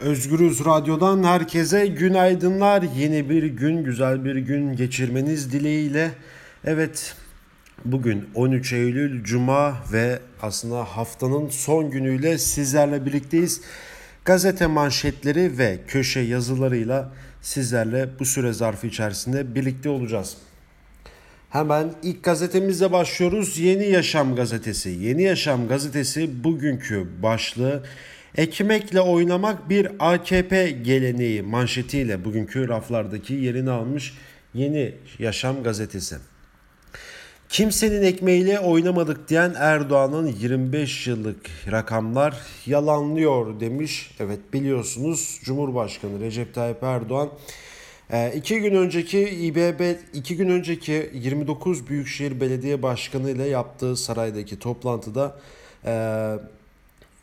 Özgürüz 0.00 0.64
Radyo'dan 0.64 1.22
herkese 1.22 1.86
günaydınlar. 1.86 2.82
Yeni 2.96 3.30
bir 3.30 3.42
gün, 3.42 3.84
güzel 3.84 4.24
bir 4.24 4.36
gün 4.36 4.76
geçirmeniz 4.76 5.52
dileğiyle. 5.52 6.10
Evet, 6.64 7.14
bugün 7.84 8.28
13 8.34 8.72
Eylül 8.72 9.24
Cuma 9.24 9.76
ve 9.92 10.18
aslında 10.42 10.84
haftanın 10.84 11.48
son 11.48 11.90
günüyle 11.90 12.38
sizlerle 12.38 13.06
birlikteyiz. 13.06 13.60
Gazete 14.24 14.66
manşetleri 14.66 15.58
ve 15.58 15.78
köşe 15.88 16.20
yazılarıyla 16.20 17.12
sizlerle 17.42 18.08
bu 18.18 18.24
süre 18.24 18.52
zarfı 18.52 18.86
içerisinde 18.86 19.54
birlikte 19.54 19.88
olacağız. 19.88 20.36
Hemen 21.50 21.92
ilk 22.02 22.22
gazetemizle 22.22 22.92
başlıyoruz. 22.92 23.58
Yeni 23.58 23.88
Yaşam 23.88 24.36
gazetesi. 24.36 24.90
Yeni 24.90 25.22
Yaşam 25.22 25.68
gazetesi 25.68 26.44
bugünkü 26.44 27.06
başlığı 27.22 27.82
Ekmekle 28.36 29.00
oynamak 29.00 29.70
bir 29.70 29.88
AKP 29.98 30.70
geleneği 30.70 31.42
manşetiyle 31.42 32.24
bugünkü 32.24 32.68
raflardaki 32.68 33.34
yerini 33.34 33.70
almış 33.70 34.14
Yeni 34.54 34.94
Yaşam 35.18 35.62
gazetesi. 35.62 36.16
Kimsenin 37.48 38.02
ekmeğiyle 38.02 38.60
oynamadık 38.60 39.28
diyen 39.28 39.54
Erdoğan'ın 39.56 40.26
25 40.26 41.06
yıllık 41.06 41.50
rakamlar 41.70 42.36
yalanlıyor 42.66 43.60
demiş. 43.60 44.10
Evet 44.20 44.40
biliyorsunuz 44.52 45.40
Cumhurbaşkanı 45.44 46.20
Recep 46.20 46.54
Tayyip 46.54 46.82
Erdoğan 46.82 47.30
e, 48.10 48.32
iki 48.36 48.60
gün 48.60 48.74
önceki 48.74 49.20
İBB, 49.20 49.96
iki 50.14 50.36
gün 50.36 50.48
önceki 50.48 51.10
29 51.14 51.88
Büyükşehir 51.88 52.40
Belediye 52.40 52.82
Başkanı 52.82 53.30
ile 53.30 53.48
yaptığı 53.48 53.96
saraydaki 53.96 54.58
toplantıda 54.58 55.40
e, 55.84 55.92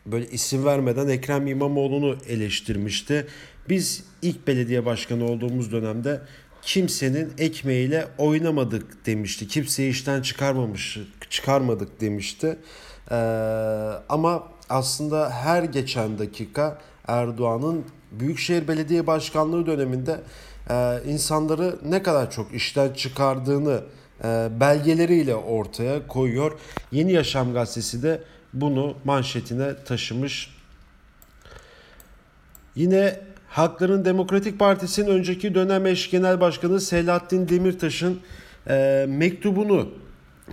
böyle 0.05 0.27
isim 0.27 0.65
vermeden 0.65 1.07
Ekrem 1.07 1.47
İmamoğlu'nu 1.47 2.17
eleştirmişti. 2.29 3.27
Biz 3.69 4.03
ilk 4.21 4.47
belediye 4.47 4.85
başkanı 4.85 5.25
olduğumuz 5.25 5.71
dönemde 5.71 6.21
kimsenin 6.61 7.33
ekmeğiyle 7.37 8.07
oynamadık 8.17 9.05
demişti. 9.05 9.47
Kimseyi 9.47 9.91
işten 9.91 10.21
çıkarmamış, 10.21 10.99
çıkarmadık 11.29 12.01
demişti. 12.01 12.57
Ee, 13.11 13.15
ama 14.09 14.47
aslında 14.69 15.29
her 15.29 15.63
geçen 15.63 16.19
dakika 16.19 16.81
Erdoğan'ın 17.07 17.85
Büyükşehir 18.11 18.67
Belediye 18.67 19.07
Başkanlığı 19.07 19.65
döneminde 19.65 20.19
e, 20.69 20.99
insanları 21.07 21.79
ne 21.85 22.03
kadar 22.03 22.31
çok 22.31 22.53
işten 22.53 22.93
çıkardığını 22.93 23.83
e, 24.23 24.47
belgeleriyle 24.59 25.35
ortaya 25.35 26.07
koyuyor. 26.07 26.51
Yeni 26.91 27.11
Yaşam 27.11 27.53
gazetesi 27.53 28.03
de 28.03 28.21
bunu 28.53 28.95
manşetine 29.03 29.83
taşımış. 29.85 30.49
Yine 32.75 33.19
Hakların 33.49 34.05
Demokratik 34.05 34.59
Partisi'nin 34.59 35.07
önceki 35.07 35.55
dönem 35.55 35.85
eş 35.85 36.09
genel 36.09 36.41
başkanı 36.41 36.81
Selahattin 36.81 37.49
Demirtaş'ın 37.49 38.19
e, 38.69 39.05
mektubunu 39.09 39.89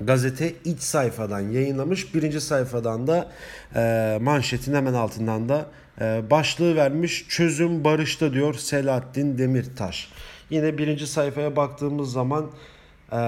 gazete 0.01 0.55
iç 0.65 0.81
sayfadan 0.81 1.41
yayınlamış. 1.41 2.15
Birinci 2.15 2.41
sayfadan 2.41 3.07
da 3.07 3.33
e, 3.77 4.19
manşetin 4.23 4.75
hemen 4.75 4.95
altından 4.95 5.49
da 5.49 5.67
e, 6.01 6.23
başlığı 6.31 6.77
vermiş. 6.77 7.27
Çözüm 7.29 7.85
barışta 7.85 8.33
diyor 8.33 8.55
Selahattin 8.55 9.39
Demirtaş. 9.39 10.09
Yine 10.51 10.79
birinci 10.79 11.07
sayfaya 11.07 11.57
baktığımız 11.57 12.13
zaman 12.13 12.51
e, 13.13 13.21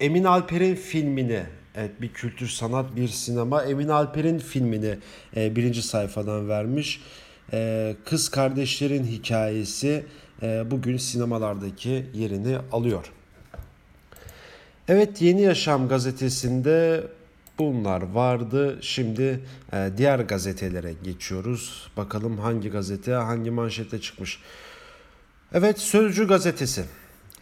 Emin 0.00 0.24
Alper'in 0.24 0.74
filmini 0.74 1.42
Evet 1.74 2.00
bir 2.00 2.12
kültür 2.12 2.48
sanat 2.48 2.96
bir 2.96 3.08
sinema 3.08 3.62
Emin 3.62 3.88
Alper'in 3.88 4.38
filmini 4.38 4.98
e, 5.36 5.56
birinci 5.56 5.82
sayfadan 5.82 6.48
vermiş. 6.48 7.00
E, 7.52 7.96
Kız 8.04 8.28
kardeşlerin 8.28 9.04
hikayesi 9.04 10.04
e, 10.42 10.70
bugün 10.70 10.96
sinemalardaki 10.96 12.06
yerini 12.14 12.58
alıyor. 12.72 13.12
Evet 14.88 15.22
Yeni 15.22 15.42
Yaşam 15.42 15.88
gazetesinde 15.88 17.04
bunlar 17.58 18.02
vardı. 18.02 18.78
Şimdi 18.80 19.40
e, 19.72 19.90
diğer 19.96 20.18
gazetelere 20.18 20.92
geçiyoruz. 21.04 21.90
Bakalım 21.96 22.38
hangi 22.38 22.70
gazete 22.70 23.12
hangi 23.12 23.50
manşete 23.50 24.00
çıkmış. 24.00 24.38
Evet 25.52 25.78
Sözcü 25.78 26.28
gazetesi. 26.28 26.84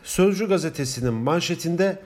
Sözcü 0.04 0.48
gazetesinin 0.48 1.14
manşetinde 1.14 1.98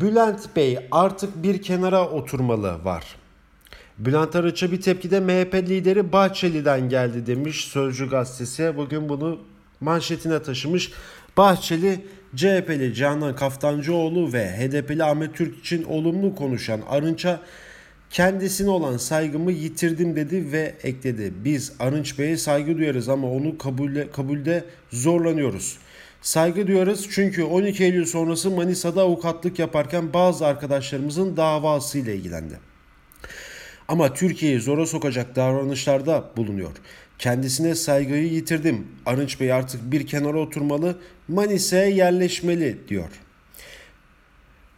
Bülent 0.00 0.56
Bey 0.56 0.78
artık 0.90 1.42
bir 1.42 1.62
kenara 1.62 2.08
oturmalı 2.08 2.84
var. 2.84 3.04
Bülent 3.98 4.36
Arıç'a 4.36 4.72
bir 4.72 4.80
tepkide 4.80 5.20
MHP 5.20 5.54
lideri 5.54 6.12
Bahçeli'den 6.12 6.88
geldi 6.88 7.26
demiş 7.26 7.64
Sözcü 7.64 8.10
gazetesi. 8.10 8.76
Bugün 8.76 9.08
bunu 9.08 9.38
manşetine 9.80 10.42
taşımış. 10.42 10.92
Bahçeli 11.36 12.06
CHP'li 12.36 12.94
Canan 12.94 13.36
Kaftancıoğlu 13.36 14.32
ve 14.32 14.46
HDP'li 14.46 15.04
Ahmet 15.04 15.34
Türk 15.34 15.58
için 15.58 15.84
olumlu 15.84 16.34
konuşan 16.34 16.80
Arınç'a 16.88 17.40
kendisine 18.10 18.70
olan 18.70 18.96
saygımı 18.96 19.52
yitirdim 19.52 20.16
dedi 20.16 20.52
ve 20.52 20.74
ekledi. 20.82 21.32
Biz 21.44 21.72
Arınç 21.80 22.18
Bey'e 22.18 22.36
saygı 22.36 22.78
duyarız 22.78 23.08
ama 23.08 23.30
onu 23.30 23.58
kabulde, 23.58 24.10
kabulde 24.10 24.64
zorlanıyoruz. 24.90 25.78
Saygı 26.24 26.66
duyarız 26.66 27.06
çünkü 27.10 27.42
12 27.44 27.84
Eylül 27.84 28.06
sonrası 28.06 28.50
Manisa'da 28.50 29.02
avukatlık 29.02 29.58
yaparken 29.58 30.12
bazı 30.12 30.46
arkadaşlarımızın 30.46 31.36
davasıyla 31.36 32.12
ilgilendi. 32.12 32.58
Ama 33.88 34.14
Türkiye'yi 34.14 34.60
zora 34.60 34.86
sokacak 34.86 35.36
davranışlarda 35.36 36.30
bulunuyor. 36.36 36.70
Kendisine 37.18 37.74
saygıyı 37.74 38.32
yitirdim. 38.32 38.88
Arınç 39.06 39.40
Bey 39.40 39.52
artık 39.52 39.92
bir 39.92 40.06
kenara 40.06 40.38
oturmalı, 40.38 40.98
Manisa'ya 41.28 41.86
yerleşmeli 41.86 42.88
diyor. 42.88 43.10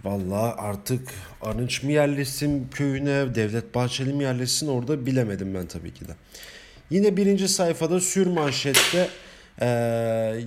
Vallahi 0.04 0.54
artık 0.54 1.08
Arınç 1.42 1.82
mı 1.82 1.92
yerleşsin 1.92 2.68
köyüne, 2.68 3.34
Devlet 3.34 3.74
Bahçeli 3.74 4.12
mi 4.12 4.22
yerleşsin 4.22 4.68
orada 4.68 5.06
bilemedim 5.06 5.54
ben 5.54 5.66
tabii 5.66 5.94
ki 5.94 6.08
de. 6.08 6.12
Yine 6.90 7.16
birinci 7.16 7.48
sayfada 7.48 8.00
sür 8.00 8.26
manşette 8.26 9.08
e, 9.60 9.66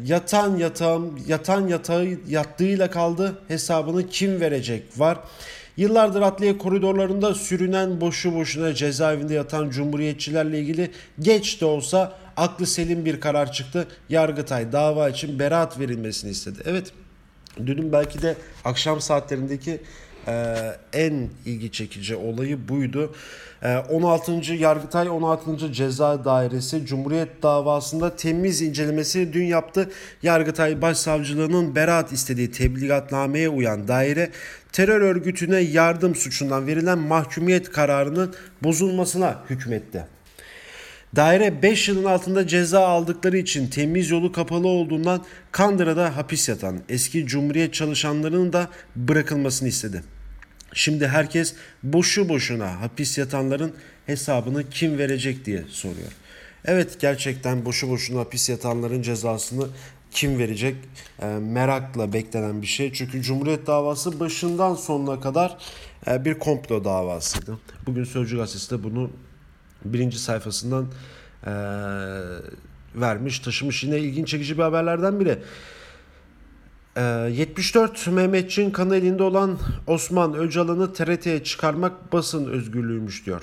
yatan 0.06 0.58
yatağım 0.58 1.20
yatan 1.28 1.68
yatağı 1.68 2.08
yattığıyla 2.28 2.92
kaldı 2.92 3.42
hesabını 3.48 4.10
kim 4.10 4.42
verecek 4.42 4.84
var. 4.98 5.18
Yıllardır 5.78 6.22
adliye 6.22 6.58
koridorlarında 6.58 7.34
sürünen 7.34 8.02
boşu 8.02 8.36
boşuna 8.36 8.74
cezaevinde 8.74 9.34
yatan 9.34 9.70
cumhuriyetçilerle 9.70 10.60
ilgili 10.60 10.92
geç 11.20 11.62
de 11.62 11.66
olsa 11.66 12.14
aklı 12.38 12.68
selim 12.68 13.06
bir 13.06 13.20
karar 13.20 13.52
çıktı. 13.52 13.88
Yargıtay 14.10 14.72
dava 14.72 15.10
için 15.10 15.40
beraat 15.40 15.80
verilmesini 15.80 16.32
istedi. 16.32 16.60
Evet 16.66 16.94
dünün 17.66 17.92
belki 17.92 18.22
de 18.22 18.36
akşam 18.66 19.02
saatlerindeki 19.02 19.82
e, 20.30 20.56
en 20.94 21.30
ilgi 21.46 21.72
çekici 21.72 22.16
olayı 22.16 22.70
buydu. 22.70 23.14
16. 23.90 24.32
Ee, 24.32 24.56
Yargıtay 24.56 25.10
16. 25.10 25.74
Ceza 25.74 26.26
Dairesi 26.26 26.86
Cumhuriyet 26.86 27.44
davasında 27.44 28.16
temiz 28.16 28.62
incelemesi 28.62 29.34
dün 29.34 29.46
yaptı. 29.46 29.90
Yargıtay 30.24 30.82
Başsavcılığının 30.82 31.76
beraat 31.76 32.12
istediği 32.14 32.52
tebligatnameye 32.52 33.50
uyan 33.50 33.88
daire 33.88 34.32
terör 34.72 35.02
örgütüne 35.02 35.60
yardım 35.60 36.16
suçundan 36.16 36.68
verilen 36.68 37.00
mahkumiyet 37.00 37.72
kararının 37.72 38.34
bozulmasına 38.64 39.44
hükmetti. 39.50 40.06
Daire 41.16 41.62
5 41.62 41.90
yılın 41.90 42.06
altında 42.06 42.48
ceza 42.48 42.88
aldıkları 42.88 43.38
için 43.38 43.68
temiz 43.68 44.10
yolu 44.10 44.32
kapalı 44.32 44.68
olduğundan 44.68 45.26
Kandıra'da 45.52 46.18
hapis 46.18 46.50
yatan 46.50 46.80
eski 46.90 47.28
Cumhuriyet 47.28 47.74
çalışanlarının 47.74 48.54
da 48.54 48.68
bırakılmasını 48.96 49.68
istedi. 49.68 50.04
Şimdi 50.74 51.08
herkes 51.08 51.56
boşu 51.84 52.30
boşuna 52.30 52.82
hapis 52.82 53.18
yatanların 53.18 53.74
hesabını 54.06 54.70
kim 54.70 54.98
verecek 54.98 55.46
diye 55.46 55.64
soruyor. 55.70 56.12
Evet 56.66 57.00
gerçekten 57.00 57.66
boşu 57.66 57.90
boşuna 57.90 58.20
hapis 58.20 58.50
yatanların 58.50 59.02
cezasını 59.02 59.68
kim 60.12 60.40
verecek 60.40 60.76
e, 61.22 61.26
merakla 61.26 62.14
beklenen 62.14 62.62
bir 62.62 62.68
şey. 62.68 62.94
Çünkü 62.94 63.22
Cumhuriyet 63.22 63.68
davası 63.68 64.20
başından 64.20 64.76
sonuna 64.76 65.20
kadar 65.20 65.58
e, 66.08 66.26
bir 66.26 66.40
komplo 66.40 66.84
davasıydı. 66.84 67.60
Bugün 67.86 68.04
Sözcü 68.04 68.38
Gazetesi 68.38 68.72
de 68.72 68.84
bunu 68.84 69.12
birinci 69.86 70.20
sayfasından 70.20 70.88
e, 71.46 71.52
vermiş, 72.96 73.40
taşımış. 73.40 73.84
Yine 73.84 74.00
ilginç 74.00 74.28
çekici 74.28 74.58
bir 74.58 74.64
haberlerden 74.64 75.20
biri. 75.20 75.40
74 76.96 78.08
ee, 78.08 78.12
Mehmetçin 78.12 78.72
kanı 78.72 78.96
elinde 78.96 79.24
olan 79.24 79.58
Osman 79.88 80.34
Öcalan'ı 80.34 80.94
TRT'ye 80.94 81.44
çıkarmak 81.44 82.14
basın 82.14 82.46
özgürlüğüymüş 82.46 83.26
diyor. 83.26 83.42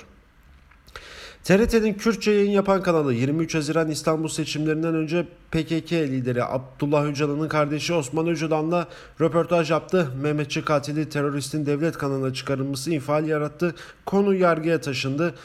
TRT'nin 1.43 1.93
Kürtçe 1.93 2.31
yayın 2.31 2.51
yapan 2.51 2.83
kanalı 2.83 3.13
23 3.13 3.55
Haziran 3.55 3.89
İstanbul 3.91 4.27
seçimlerinden 4.27 4.95
önce 4.95 5.27
PKK 5.51 5.91
lideri 5.91 6.43
Abdullah 6.43 7.05
Öcalan'ın 7.05 7.47
kardeşi 7.47 7.93
Osman 7.93 8.27
Öcalan'la 8.27 8.87
röportaj 9.21 9.71
yaptı. 9.71 10.11
Mehmetçi 10.21 10.65
katili 10.65 11.09
teröristin 11.09 11.65
devlet 11.65 11.97
kanalına 11.97 12.33
çıkarılması 12.33 12.91
infial 12.91 13.27
yarattı. 13.27 13.75
Konu 14.05 14.35
yargıya 14.35 14.81
taşındı. 14.81 15.35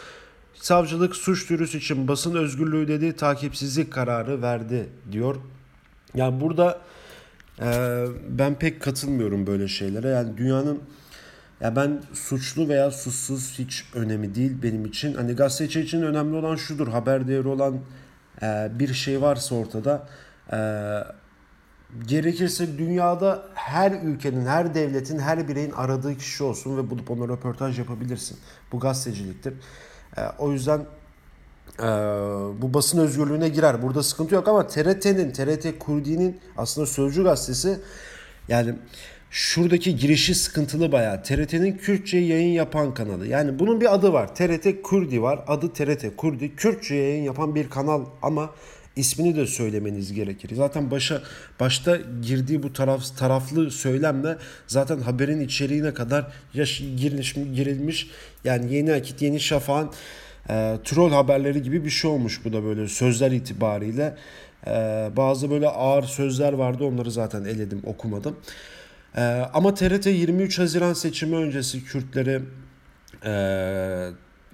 Savcılık 0.55 1.17
suç 1.17 1.49
duyurusu 1.49 1.79
için 1.79 2.09
basın 2.09 2.35
özgürlüğü 2.35 2.89
dedi 2.89 3.17
takipsizlik 3.17 3.93
kararı 3.93 4.43
verdi 4.43 4.89
diyor. 5.13 5.37
Yani 6.15 6.41
burada 6.41 6.81
e, 7.61 8.07
ben 8.29 8.55
pek 8.55 8.83
katılmıyorum 8.83 9.47
böyle 9.47 9.69
şeylere. 9.69 10.09
Yani 10.09 10.37
dünyanın 10.37 10.83
ya 11.61 11.77
ben 11.77 12.03
suçlu 12.13 12.69
veya 12.69 12.91
suçsuz 12.91 13.59
hiç 13.59 13.85
önemi 13.95 14.35
değil 14.35 14.63
benim 14.63 14.85
için. 14.85 15.15
Hani 15.15 15.33
gazeteci 15.33 15.81
için 15.81 16.03
önemli 16.03 16.37
olan 16.37 16.57
şudur. 16.57 16.89
Haber 16.89 17.29
değeri 17.29 17.49
olan 17.49 17.79
e, 18.43 18.71
bir 18.79 18.95
şey 18.95 19.23
varsa 19.23 19.55
ortada 19.55 20.09
e, 20.53 20.59
gerekirse 22.07 22.79
dünyada 22.79 23.43
her 23.55 23.93
ülkenin, 24.03 24.47
her 24.47 24.75
devletin, 24.75 25.19
her 25.19 25.49
bireyin 25.49 25.71
aradığı 25.71 26.19
kişi 26.19 26.45
olsun 26.45 26.77
ve 26.77 26.91
bulup 26.91 27.11
ona 27.11 27.29
röportaj 27.29 27.79
yapabilirsin. 27.79 28.39
Bu 28.73 28.81
gazeteciliktir. 28.81 29.55
E, 30.17 30.21
o 30.39 30.53
yüzden 30.53 30.81
e, 31.79 31.83
bu 32.63 32.75
basın 32.75 32.99
özgürlüğüne 32.99 33.49
girer. 33.49 33.83
Burada 33.83 34.03
sıkıntı 34.03 34.35
yok 34.35 34.49
ama 34.49 34.67
TRT'nin, 34.67 35.33
TRT 35.33 35.79
Kurdi'nin 35.79 36.41
aslında 36.57 36.87
Sözcü 36.87 37.25
gazetesi 37.25 37.79
yani 38.49 38.75
şuradaki 39.31 39.97
girişi 39.97 40.35
sıkıntılı 40.35 40.93
bayağı. 40.93 41.23
TRT'nin 41.23 41.77
Kürtçe 41.77 42.19
yayın 42.19 42.53
yapan 42.53 42.95
kanalı. 42.95 43.27
Yani 43.27 43.59
bunun 43.59 43.81
bir 43.81 43.95
adı 43.95 44.13
var. 44.13 44.35
TRT 44.35 44.83
Kurdi 44.83 45.23
var. 45.23 45.45
Adı 45.47 45.73
TRT 45.73 46.17
Kurdi. 46.17 46.57
Kürtçe 46.57 46.95
yayın 46.95 47.25
yapan 47.25 47.55
bir 47.55 47.71
kanal 47.71 48.05
ama 48.23 48.51
ismini 48.97 49.37
de 49.37 49.47
söylemeniz 49.47 50.13
gerekir. 50.13 50.55
Zaten 50.55 50.91
başa 50.91 51.23
başta 51.61 51.99
girdiği 52.23 52.63
bu 52.63 52.73
taraf 52.73 53.19
taraflı 53.19 53.71
söylemle 53.71 54.37
zaten 54.67 54.99
haberin 54.99 55.41
içeriğine 55.41 55.95
kadar 55.95 56.27
yaş, 56.55 56.79
girilmiş, 56.79 57.35
girilmiş 57.35 58.11
yani 58.45 58.75
yeni 58.75 58.93
akit 58.93 59.23
yeni 59.23 59.41
şafağın 59.41 59.91
e, 60.51 60.79
troll 60.85 61.13
haberleri 61.13 61.63
gibi 61.63 61.85
bir 61.85 61.91
şey 61.91 62.11
olmuş 62.11 62.45
bu 62.45 62.53
da 62.53 62.65
böyle 62.65 62.89
sözler 62.89 63.31
itibariyle. 63.31 64.17
E, 64.67 64.71
bazı 65.17 65.51
böyle 65.51 65.69
ağır 65.69 66.03
sözler 66.03 66.53
vardı 66.53 66.85
onları 66.85 67.11
zaten 67.11 67.45
eledim 67.45 67.83
okumadım. 67.85 68.37
E, 69.17 69.23
ama 69.55 69.75
TRT 69.75 70.07
23 70.07 70.59
Haziran 70.59 70.93
seçimi 70.93 71.37
öncesi 71.37 71.85
Kürtleri 71.85 72.41
e, 73.25 73.35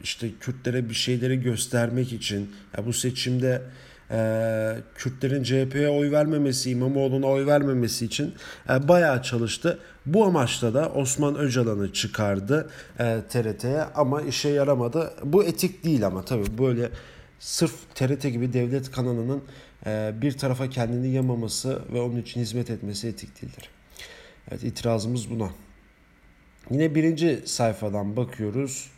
işte 0.02 0.30
Kürtlere 0.40 0.88
bir 0.88 0.94
şeyleri 0.94 1.40
göstermek 1.40 2.12
için 2.12 2.54
ya 2.78 2.86
bu 2.86 2.92
seçimde 2.92 3.62
e, 4.10 4.76
Kürtlerin 4.94 5.42
CHP'ye 5.42 5.88
oy 5.88 6.10
vermemesi, 6.10 6.70
İmamoğlu'na 6.70 7.26
oy 7.26 7.46
vermemesi 7.46 8.04
için 8.04 8.34
e, 8.70 8.88
bayağı 8.88 9.22
çalıştı. 9.22 9.78
Bu 10.06 10.24
amaçla 10.24 10.74
da 10.74 10.88
Osman 10.88 11.38
Öcalan'ı 11.38 11.92
çıkardı 11.92 12.70
e, 12.98 13.18
TRT'ye 13.28 13.82
ama 13.94 14.22
işe 14.22 14.48
yaramadı. 14.48 15.12
Bu 15.24 15.44
etik 15.44 15.84
değil 15.84 16.06
ama 16.06 16.24
tabii 16.24 16.58
böyle 16.58 16.90
sırf 17.38 17.94
TRT 17.94 18.22
gibi 18.22 18.52
devlet 18.52 18.90
kanalının 18.90 19.42
e, 19.86 20.14
bir 20.22 20.32
tarafa 20.32 20.70
kendini 20.70 21.08
yamaması 21.08 21.82
ve 21.92 22.00
onun 22.00 22.16
için 22.16 22.40
hizmet 22.40 22.70
etmesi 22.70 23.08
etik 23.08 23.42
değildir. 23.42 23.70
Evet 24.50 24.64
itirazımız 24.64 25.30
buna. 25.30 25.50
Yine 26.70 26.94
birinci 26.94 27.42
sayfadan 27.44 28.16
bakıyoruz. 28.16 28.90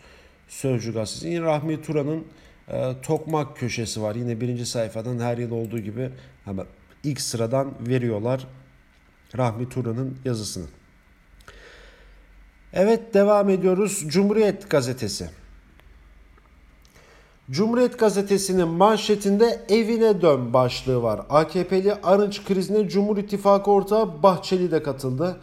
Sözcü 0.48 0.92
gazetesi. 0.92 1.40
Rahmi 1.40 1.82
Turan'ın 1.82 2.24
e, 2.70 2.94
Tokmak 3.02 3.56
köşesi 3.56 4.02
var. 4.02 4.14
Yine 4.14 4.40
birinci 4.40 4.66
sayfadan 4.66 5.18
her 5.18 5.38
yıl 5.38 5.50
olduğu 5.50 5.78
gibi 5.78 6.10
hemen 6.44 6.66
ilk 7.04 7.20
sıradan 7.20 7.72
veriyorlar 7.80 8.46
Rahmi 9.36 9.68
Turan'ın 9.68 10.18
yazısını. 10.24 10.66
Evet 12.72 13.14
devam 13.14 13.48
ediyoruz. 13.48 14.04
Cumhuriyet 14.06 14.70
gazetesi. 14.70 15.30
Cumhuriyet 17.50 17.98
gazetesinin 17.98 18.68
manşetinde 18.68 19.60
evine 19.68 20.22
dön 20.22 20.52
başlığı 20.52 21.02
var. 21.02 21.20
AKP'li 21.30 21.94
Arınç 21.94 22.44
krizine 22.44 22.88
Cumhur 22.88 23.16
İttifakı 23.16 23.70
ortağı 23.70 24.22
Bahçeli 24.22 24.70
de 24.70 24.82
katıldı. 24.82 25.40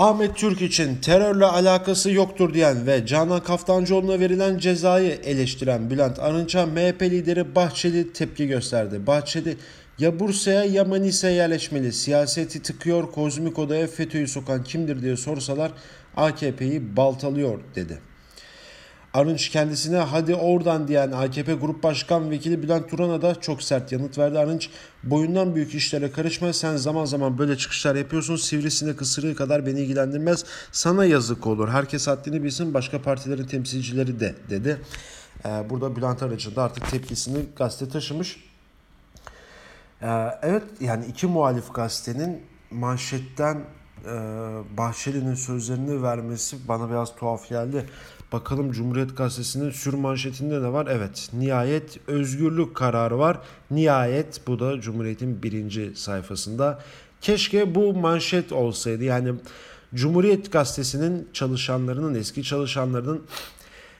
Ahmet 0.00 0.36
Türk 0.36 0.62
için 0.62 0.96
terörle 0.96 1.44
alakası 1.44 2.10
yoktur 2.10 2.54
diyen 2.54 2.86
ve 2.86 3.06
Canan 3.06 3.42
Kaftancıoğlu'na 3.42 4.20
verilen 4.20 4.58
cezayı 4.58 5.10
eleştiren 5.10 5.90
Bülent 5.90 6.18
Arınç'a 6.18 6.66
MHP 6.66 7.02
lideri 7.02 7.54
Bahçeli 7.54 8.12
tepki 8.12 8.46
gösterdi. 8.46 9.06
Bahçeli 9.06 9.56
ya 9.98 10.20
Bursa'ya 10.20 10.64
ya 10.64 10.84
Manisa'ya 10.84 11.34
yerleşmeli. 11.34 11.92
Siyaseti 11.92 12.62
tıkıyor, 12.62 13.12
kozmik 13.12 13.58
odaya 13.58 13.86
FETÖ'yü 13.86 14.28
sokan 14.28 14.64
kimdir 14.64 15.02
diye 15.02 15.16
sorsalar 15.16 15.72
AKP'yi 16.16 16.96
baltalıyor 16.96 17.60
dedi. 17.74 17.98
Arınç 19.14 19.48
kendisine 19.48 19.96
hadi 19.96 20.34
oradan 20.34 20.88
diyen 20.88 21.12
AKP 21.12 21.54
Grup 21.54 21.82
Başkan 21.82 22.30
Vekili 22.30 22.62
Bülent 22.62 22.90
Turan'a 22.90 23.22
da 23.22 23.40
çok 23.40 23.62
sert 23.62 23.92
yanıt 23.92 24.18
verdi. 24.18 24.38
Arınç 24.38 24.70
boyundan 25.02 25.54
büyük 25.54 25.74
işlere 25.74 26.12
karışma 26.12 26.52
sen 26.52 26.76
zaman 26.76 27.04
zaman 27.04 27.38
böyle 27.38 27.56
çıkışlar 27.56 27.94
yapıyorsun 27.94 28.36
sivrisinek 28.36 29.02
ısırığı 29.02 29.34
kadar 29.34 29.66
beni 29.66 29.80
ilgilendirmez 29.80 30.44
sana 30.72 31.04
yazık 31.04 31.46
olur. 31.46 31.68
Herkes 31.68 32.06
haddini 32.06 32.42
bilsin 32.42 32.74
başka 32.74 33.02
partilerin 33.02 33.44
temsilcileri 33.44 34.20
de 34.20 34.34
dedi. 34.50 34.80
Ee, 35.46 35.70
burada 35.70 35.96
Bülent 35.96 36.22
Arınç'ın 36.22 36.56
da 36.56 36.62
artık 36.62 36.90
tepkisini 36.90 37.38
gazete 37.56 37.88
taşımış. 37.92 38.44
Ee, 40.02 40.06
evet 40.42 40.62
yani 40.80 41.04
iki 41.06 41.26
muhalif 41.26 41.74
gazetenin 41.74 42.42
manşetten 42.70 43.64
e, 44.06 44.10
Bahçeli'nin 44.76 45.34
sözlerini 45.34 46.02
vermesi 46.02 46.68
bana 46.68 46.90
biraz 46.90 47.16
tuhaf 47.16 47.48
geldi. 47.48 47.86
Bakalım 48.32 48.72
Cumhuriyet 48.72 49.16
Gazetesi'nin 49.16 49.70
sür 49.70 49.94
manşetinde 49.94 50.62
ne 50.62 50.72
var? 50.72 50.86
Evet 50.90 51.30
nihayet 51.32 52.00
özgürlük 52.06 52.76
kararı 52.76 53.18
var. 53.18 53.38
Nihayet 53.70 54.46
bu 54.46 54.58
da 54.58 54.80
Cumhuriyet'in 54.80 55.42
birinci 55.42 55.92
sayfasında. 55.96 56.80
Keşke 57.20 57.74
bu 57.74 57.94
manşet 57.94 58.52
olsaydı. 58.52 59.04
Yani 59.04 59.34
Cumhuriyet 59.94 60.52
Gazetesi'nin 60.52 61.28
çalışanlarının, 61.32 62.14
eski 62.14 62.42
çalışanlarının 62.42 63.26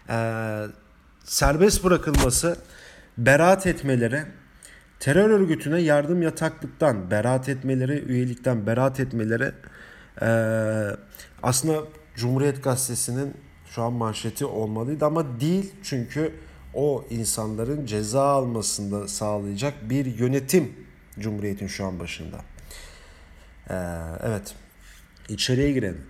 e, 0.09 0.17
serbest 1.25 1.85
bırakılması, 1.85 2.57
beraat 3.19 3.67
etmeleri, 3.67 4.23
terör 5.01 5.31
örgütüne 5.31 5.81
yardım 5.81 6.23
yataklıktan 6.23 7.11
beraat 7.11 7.49
etmeleri, 7.49 8.05
üyelikten 8.07 8.67
beraat 8.67 9.01
etmeleri 9.01 9.53
e, 10.23 10.29
aslında 11.43 11.81
Cumhuriyet 12.17 12.65
Gazetesi'nin 12.65 13.35
şu 13.75 13.83
an 13.83 13.93
manşeti 13.93 14.45
olmalıydı 14.45 15.05
ama 15.05 15.41
değil 15.41 15.73
çünkü 15.83 16.33
o 16.75 17.05
insanların 17.11 17.87
ceza 17.87 18.23
almasını 18.23 19.09
sağlayacak 19.09 19.91
bir 19.91 20.07
yönetim 20.07 20.73
Cumhuriyet'in 21.19 21.67
şu 21.67 21.87
an 21.87 22.01
başında. 22.01 22.37
Ee, 23.71 23.75
evet 24.23 24.55
içeriye 25.29 25.73
girelim. 25.73 26.01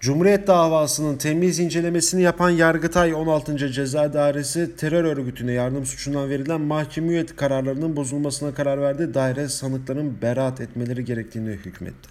Cumhuriyet 0.00 0.46
davasının 0.46 1.16
temiz 1.16 1.58
incelemesini 1.58 2.22
yapan 2.22 2.50
Yargıtay 2.50 3.14
16. 3.14 3.72
Ceza 3.72 4.12
Dairesi 4.12 4.76
terör 4.76 5.04
örgütüne 5.04 5.52
yardım 5.52 5.86
suçundan 5.86 6.30
verilen 6.30 6.60
mahkumiyet 6.60 7.36
kararlarının 7.36 7.96
bozulmasına 7.96 8.54
karar 8.54 8.80
verdi. 8.80 9.14
Daire 9.14 9.48
sanıkların 9.48 10.22
beraat 10.22 10.60
etmeleri 10.60 11.04
gerektiğini 11.04 11.50
hükmetti. 11.50 12.08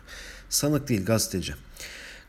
Sanık 0.49 0.89
değil 0.89 1.05
gazeteci. 1.05 1.53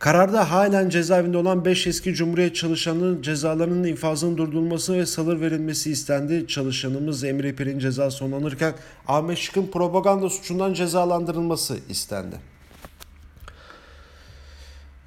Kararda 0.00 0.50
halen 0.50 0.88
cezaevinde 0.88 1.36
olan 1.36 1.64
5 1.64 1.86
eski 1.86 2.14
Cumhuriyet 2.14 2.56
çalışanının 2.56 3.22
cezalarının 3.22 3.84
infazının 3.84 4.36
durdurulması 4.36 4.94
ve 4.94 5.06
salır 5.06 5.40
verilmesi 5.40 5.90
istendi. 5.90 6.46
Çalışanımız 6.46 7.24
Emre 7.24 7.54
Pir'in 7.54 7.78
ceza 7.78 8.10
sonlanırken 8.10 8.74
Ahmet 9.08 9.38
Şık'ın 9.38 9.66
propaganda 9.66 10.30
suçundan 10.30 10.74
cezalandırılması 10.74 11.78
istendi. 11.88 12.36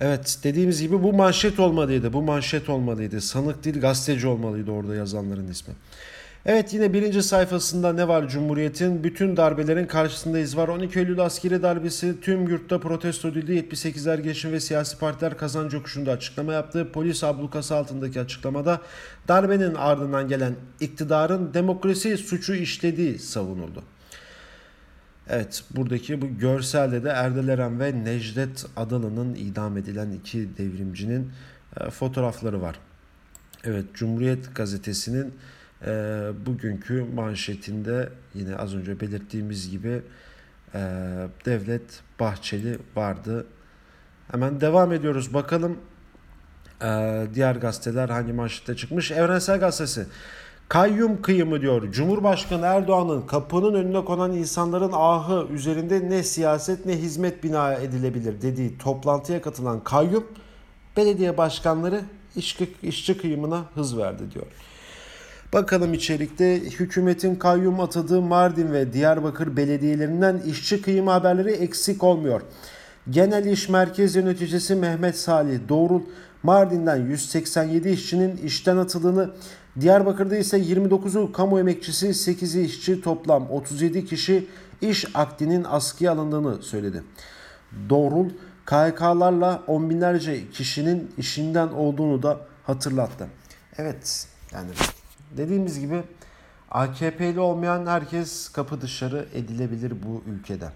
Evet 0.01 0.39
dediğimiz 0.43 0.81
gibi 0.81 1.03
bu 1.03 1.13
manşet 1.13 1.59
olmalıydı. 1.59 2.13
Bu 2.13 2.21
manşet 2.21 2.69
olmalıydı. 2.69 3.21
Sanık 3.21 3.63
değil 3.63 3.81
gazeteci 3.81 4.27
olmalıydı 4.27 4.71
orada 4.71 4.95
yazanların 4.95 5.47
ismi. 5.47 5.73
Evet 6.45 6.73
yine 6.73 6.93
birinci 6.93 7.23
sayfasında 7.23 7.93
ne 7.93 8.07
var 8.07 8.27
Cumhuriyet'in? 8.27 9.03
Bütün 9.03 9.37
darbelerin 9.37 9.85
karşısındayız 9.85 10.57
var. 10.57 10.67
12 10.67 10.99
Eylül 10.99 11.19
askeri 11.19 11.61
darbesi 11.61 12.21
tüm 12.21 12.47
yurtta 12.47 12.79
protesto 12.79 13.27
edildi. 13.27 13.51
78'ler 13.51 14.21
girişim 14.21 14.51
ve 14.51 14.59
siyasi 14.59 14.97
partiler 14.99 15.37
kazanç 15.37 15.73
yokuşunda 15.73 16.11
açıklama 16.11 16.53
yaptı. 16.53 16.91
Polis 16.93 17.23
ablukası 17.23 17.75
altındaki 17.75 18.21
açıklamada 18.21 18.81
darbenin 19.27 19.75
ardından 19.75 20.27
gelen 20.27 20.55
iktidarın 20.79 21.53
demokrasi 21.53 22.17
suçu 22.17 22.53
işlediği 22.53 23.19
savunuldu. 23.19 23.83
Evet 25.29 25.63
buradaki 25.75 26.21
bu 26.21 26.37
görselde 26.37 27.03
de 27.03 27.09
Erdel 27.09 27.47
Eren 27.47 27.79
ve 27.79 28.03
Necdet 28.03 28.65
Adalı'nın 28.77 29.35
idam 29.35 29.77
edilen 29.77 30.11
iki 30.11 30.57
devrimcinin 30.57 31.31
e, 31.79 31.89
fotoğrafları 31.89 32.61
var. 32.61 32.79
Evet 33.63 33.85
Cumhuriyet 33.93 34.55
gazetesinin 34.55 35.33
e, 35.87 35.91
bugünkü 36.45 37.05
manşetinde 37.15 38.09
yine 38.33 38.55
az 38.55 38.75
önce 38.75 38.99
belirttiğimiz 38.99 39.71
gibi 39.71 40.01
e, 40.73 40.79
Devlet 41.45 42.01
Bahçeli 42.19 42.79
vardı. 42.95 43.45
Hemen 44.31 44.61
devam 44.61 44.93
ediyoruz. 44.93 45.33
Bakalım 45.33 45.77
Ee, 46.83 47.27
diğer 47.33 47.55
gazeteler 47.55 48.09
hangi 48.09 48.33
manşette 48.33 48.75
çıkmış? 48.75 49.11
Evrensel 49.11 49.59
Gazetesi. 49.59 50.05
Kayyum 50.69 51.21
kıyımı 51.21 51.61
diyor. 51.61 51.91
Cumhurbaşkanı 51.91 52.65
Erdoğan'ın 52.65 53.21
kapının 53.21 53.73
önüne 53.73 54.05
konan 54.05 54.33
insanların 54.33 54.91
ahı 54.93 55.47
üzerinde 55.53 56.09
ne 56.09 56.23
siyaset 56.23 56.85
ne 56.85 56.97
hizmet 56.97 57.43
bina 57.43 57.73
edilebilir 57.73 58.41
dediği 58.41 58.77
toplantıya 58.77 59.41
katılan 59.41 59.83
kayyum 59.83 60.27
belediye 60.97 61.37
başkanları 61.37 62.01
işçi, 62.35 62.73
işçi 62.83 63.17
kıyımına 63.17 63.65
hız 63.75 63.97
verdi 63.97 64.23
diyor. 64.33 64.45
Bakalım 65.53 65.93
içerikte 65.93 66.59
hükümetin 66.59 67.35
kayyum 67.35 67.79
atadığı 67.79 68.21
Mardin 68.21 68.73
ve 68.73 68.93
Diyarbakır 68.93 69.57
belediyelerinden 69.57 70.37
işçi 70.37 70.81
kıyım 70.81 71.07
haberleri 71.07 71.51
eksik 71.51 72.03
olmuyor. 72.03 72.41
Genel 73.09 73.45
İş 73.45 73.69
Merkez 73.69 74.15
Yöneticisi 74.15 74.75
Mehmet 74.75 75.17
Salih 75.17 75.59
Doğrul 75.69 76.01
Mardin'den 76.43 76.95
187 77.05 77.89
işçinin 77.89 78.37
işten 78.37 78.77
atıldığını, 78.77 79.31
Diyarbakır'da 79.79 80.37
ise 80.37 80.57
29'u 80.57 81.31
kamu 81.31 81.59
emekçisi, 81.59 82.07
8'i 82.07 82.65
işçi 82.65 83.01
toplam 83.01 83.51
37 83.51 84.05
kişi 84.05 84.47
iş 84.81 85.05
akdinin 85.13 85.63
askıya 85.63 86.11
alındığını 86.11 86.61
söyledi. 86.61 87.03
Doğrul 87.89 88.29
KHK'larla 88.65 89.63
on 89.67 89.89
binlerce 89.89 90.49
kişinin 90.49 91.11
işinden 91.17 91.67
olduğunu 91.67 92.23
da 92.23 92.39
hatırlattı. 92.63 93.27
Evet 93.77 94.27
yani 94.53 94.69
dediğimiz 95.37 95.79
gibi 95.79 96.03
AKP'li 96.71 97.39
olmayan 97.39 97.85
herkes 97.85 98.49
kapı 98.49 98.81
dışarı 98.81 99.25
edilebilir 99.33 99.93
bu 100.05 100.23
ülkede. 100.27 100.69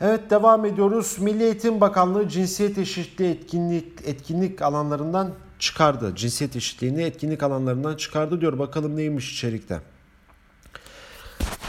Evet 0.00 0.30
devam 0.30 0.64
ediyoruz. 0.64 1.16
Milli 1.18 1.44
Eğitim 1.44 1.80
Bakanlığı 1.80 2.28
cinsiyet 2.28 2.78
eşitliği 2.78 3.30
etkinlik 3.30 3.92
etkinlik 4.04 4.62
alanlarından 4.62 5.34
çıkardı. 5.58 6.12
Cinsiyet 6.16 6.56
eşitliğini 6.56 7.02
etkinlik 7.02 7.42
alanlarından 7.42 7.96
çıkardı 7.96 8.40
diyor. 8.40 8.58
Bakalım 8.58 8.96
neymiş 8.96 9.32
içerikte. 9.32 9.80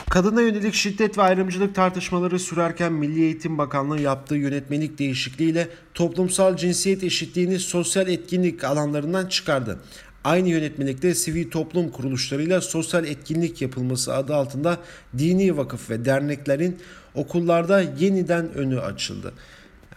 Kadına 0.10 0.42
yönelik 0.42 0.74
şiddet 0.74 1.18
ve 1.18 1.22
ayrımcılık 1.22 1.76
tartışmaları 1.76 2.40
sürerken 2.40 2.94
Milli 2.94 3.22
Eğitim 3.22 3.58
Bakanlığı 3.58 4.02
yaptığı 4.02 4.36
yönetmelik 4.36 5.00
değişikliğiyle 5.00 5.70
toplumsal 5.94 6.58
cinsiyet 6.58 7.04
eşitliğini 7.04 7.60
sosyal 7.60 8.08
etkinlik 8.08 8.64
alanlarından 8.64 9.28
çıkardı. 9.28 9.80
Aynı 10.24 10.50
yönetmelikte 10.50 11.16
sivil 11.16 11.52
toplum 11.52 11.90
kuruluşlarıyla 11.90 12.62
sosyal 12.62 13.06
etkinlik 13.06 13.62
yapılması 13.62 14.16
adı 14.16 14.36
altında 14.36 14.78
dini 15.18 15.58
vakıf 15.58 15.90
ve 15.90 16.06
derneklerin 16.06 16.80
okullarda 17.16 17.82
yeniden 17.82 18.54
önü 18.54 18.82
açıldı. 18.82 19.34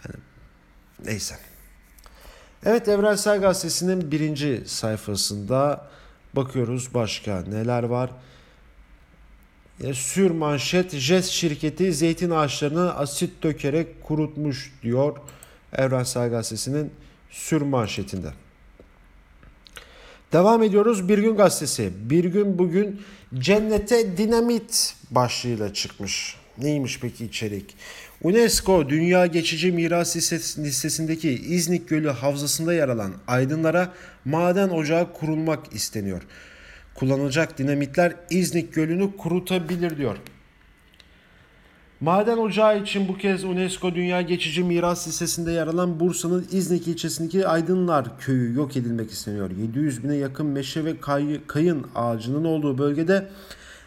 Yani, 0.05 0.15
neyse. 1.05 1.35
Evet 2.65 2.87
Evrensel 2.87 3.41
Gazetesi'nin 3.41 4.11
birinci 4.11 4.63
sayfasında 4.65 5.87
bakıyoruz 6.33 6.93
başka 6.93 7.41
neler 7.41 7.83
var. 7.83 8.09
E, 9.83 9.93
sür 9.93 10.31
manşet 10.31 10.95
JES 10.95 11.29
şirketi 11.29 11.93
zeytin 11.93 12.29
ağaçlarını 12.29 12.95
asit 12.95 13.43
dökerek 13.43 14.03
kurutmuş 14.03 14.73
diyor 14.83 15.17
Evrensel 15.73 16.29
Gazetesi'nin 16.29 16.91
sür 17.29 17.61
manşetinde. 17.61 18.33
Devam 20.33 20.63
ediyoruz 20.63 21.09
Bir 21.09 21.17
Gün 21.17 21.35
Gazetesi. 21.35 21.91
Bir 22.09 22.25
gün 22.25 22.57
bugün 22.57 23.01
cennete 23.39 24.17
dinamit 24.17 24.95
başlığıyla 25.11 25.73
çıkmış. 25.73 26.35
Neymiş 26.57 26.99
peki 26.99 27.25
içerik? 27.25 27.75
UNESCO 28.23 28.89
Dünya 28.89 29.25
Geçici 29.25 29.71
Miras 29.71 30.15
listesindeki 30.59 31.29
İznik 31.29 31.89
Gölü 31.89 32.09
havzasında 32.09 32.73
yer 32.73 32.89
alan 32.89 33.13
aydınlara 33.27 33.93
maden 34.25 34.69
ocağı 34.69 35.13
kurulmak 35.13 35.73
isteniyor. 35.73 36.21
Kullanılacak 36.95 37.57
dinamitler 37.57 38.13
İznik 38.29 38.73
Gölü'nü 38.73 39.17
kurutabilir 39.17 39.97
diyor. 39.97 40.17
Maden 42.03 42.37
ocağı 42.37 42.79
için 42.79 43.07
bu 43.07 43.17
kez 43.17 43.43
UNESCO 43.43 43.95
Dünya 43.95 44.21
Geçici 44.21 44.63
Miras 44.63 45.07
Listesi'nde 45.07 45.51
yer 45.51 45.67
alan 45.67 45.99
Bursa'nın 45.99 46.47
İznik 46.51 46.87
ilçesindeki 46.87 47.47
Aydınlar 47.47 48.19
köyü 48.19 48.55
yok 48.55 48.77
edilmek 48.77 49.11
isteniyor. 49.11 49.51
700 49.51 50.03
bine 50.03 50.15
yakın 50.15 50.45
meşe 50.45 50.85
ve 50.85 50.99
kay, 50.99 51.41
kayın 51.47 51.85
ağacının 51.95 52.45
olduğu 52.45 52.77
bölgede 52.77 53.29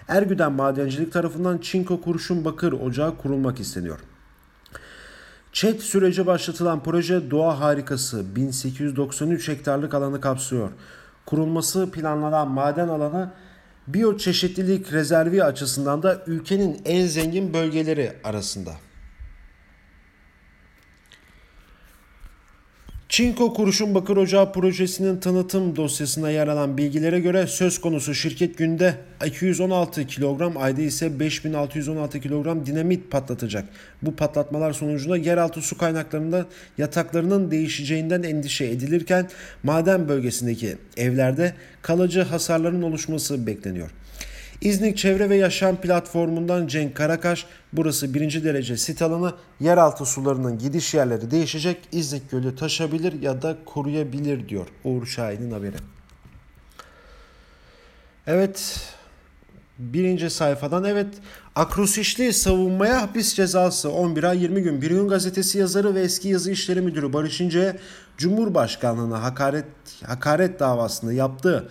Ergüden 0.08 0.52
Madencilik 0.52 1.12
tarafından 1.12 1.58
Çinko 1.58 2.00
Kurşun 2.00 2.44
Bakır 2.44 2.72
Ocağı 2.72 3.16
kurulmak 3.16 3.60
isteniyor. 3.60 3.98
ÇED 5.52 5.80
süreci 5.80 6.26
başlatılan 6.26 6.82
proje 6.82 7.30
doğa 7.30 7.60
harikası 7.60 8.36
1893 8.36 9.48
hektarlık 9.48 9.94
alanı 9.94 10.20
kapsıyor. 10.20 10.70
Kurulması 11.26 11.90
planlanan 11.90 12.50
maden 12.50 12.88
alanı 12.88 13.30
biyoçeşitlilik 13.88 14.92
rezervi 14.92 15.44
açısından 15.44 16.02
da 16.02 16.22
ülkenin 16.26 16.80
en 16.84 17.06
zengin 17.06 17.54
bölgeleri 17.54 18.12
arasında. 18.24 18.72
Çinko 23.08 23.54
Kuruşun 23.54 23.94
Bakır 23.94 24.16
Ocağı 24.16 24.52
projesinin 24.52 25.16
tanıtım 25.16 25.76
dosyasına 25.76 26.30
yer 26.30 26.48
alan 26.48 26.78
bilgilere 26.78 27.20
göre 27.20 27.46
söz 27.46 27.80
konusu 27.80 28.14
şirket 28.14 28.58
günde 28.58 28.94
216 29.26 30.06
kilogram, 30.06 30.56
ayda 30.56 30.82
ise 30.82 31.20
5616 31.20 32.20
kilogram 32.20 32.66
dinamit 32.66 33.10
patlatacak. 33.10 33.64
Bu 34.02 34.16
patlatmalar 34.16 34.72
sonucunda 34.72 35.16
yeraltı 35.16 35.62
su 35.62 35.78
kaynaklarında 35.78 36.46
yataklarının 36.78 37.50
değişeceğinden 37.50 38.22
endişe 38.22 38.64
edilirken 38.64 39.28
maden 39.62 40.08
bölgesindeki 40.08 40.76
evlerde 40.96 41.54
kalıcı 41.82 42.22
hasarların 42.22 42.82
oluşması 42.82 43.46
bekleniyor. 43.46 43.90
İznik 44.60 44.96
Çevre 44.96 45.30
ve 45.30 45.36
Yaşam 45.36 45.76
Platformu'ndan 45.76 46.66
Cenk 46.66 46.94
Karakaş, 46.94 47.46
burası 47.72 48.14
birinci 48.14 48.44
derece 48.44 48.76
sit 48.76 49.02
alanı, 49.02 49.34
yeraltı 49.60 50.04
sularının 50.04 50.58
gidiş 50.58 50.94
yerleri 50.94 51.30
değişecek, 51.30 51.88
İznik 51.92 52.30
Gölü 52.30 52.56
taşabilir 52.56 53.22
ya 53.22 53.42
da 53.42 53.56
koruyabilir 53.64 54.48
diyor 54.48 54.66
Uğur 54.84 55.06
Şahin'in 55.06 55.50
haberi. 55.50 55.76
Evet, 58.26 58.80
birinci 59.78 60.30
sayfadan 60.30 60.84
evet 60.84 61.08
Akrosişli 61.54 62.32
savunmaya 62.32 63.02
hapis 63.02 63.34
cezası 63.34 63.90
11 63.90 64.24
ay 64.24 64.42
20 64.42 64.62
gün. 64.62 64.82
Bir 64.82 64.90
gün 64.90 65.08
gazetesi 65.08 65.58
yazarı 65.58 65.94
ve 65.94 66.00
eski 66.00 66.28
yazı 66.28 66.50
işleri 66.50 66.80
müdürü 66.80 67.12
Barış 67.12 67.40
İnce'ye 67.40 67.76
Cumhurbaşkanlığına 68.16 69.22
hakaret 69.22 69.64
hakaret 70.06 70.60
davasında 70.60 71.12
yaptığı 71.12 71.68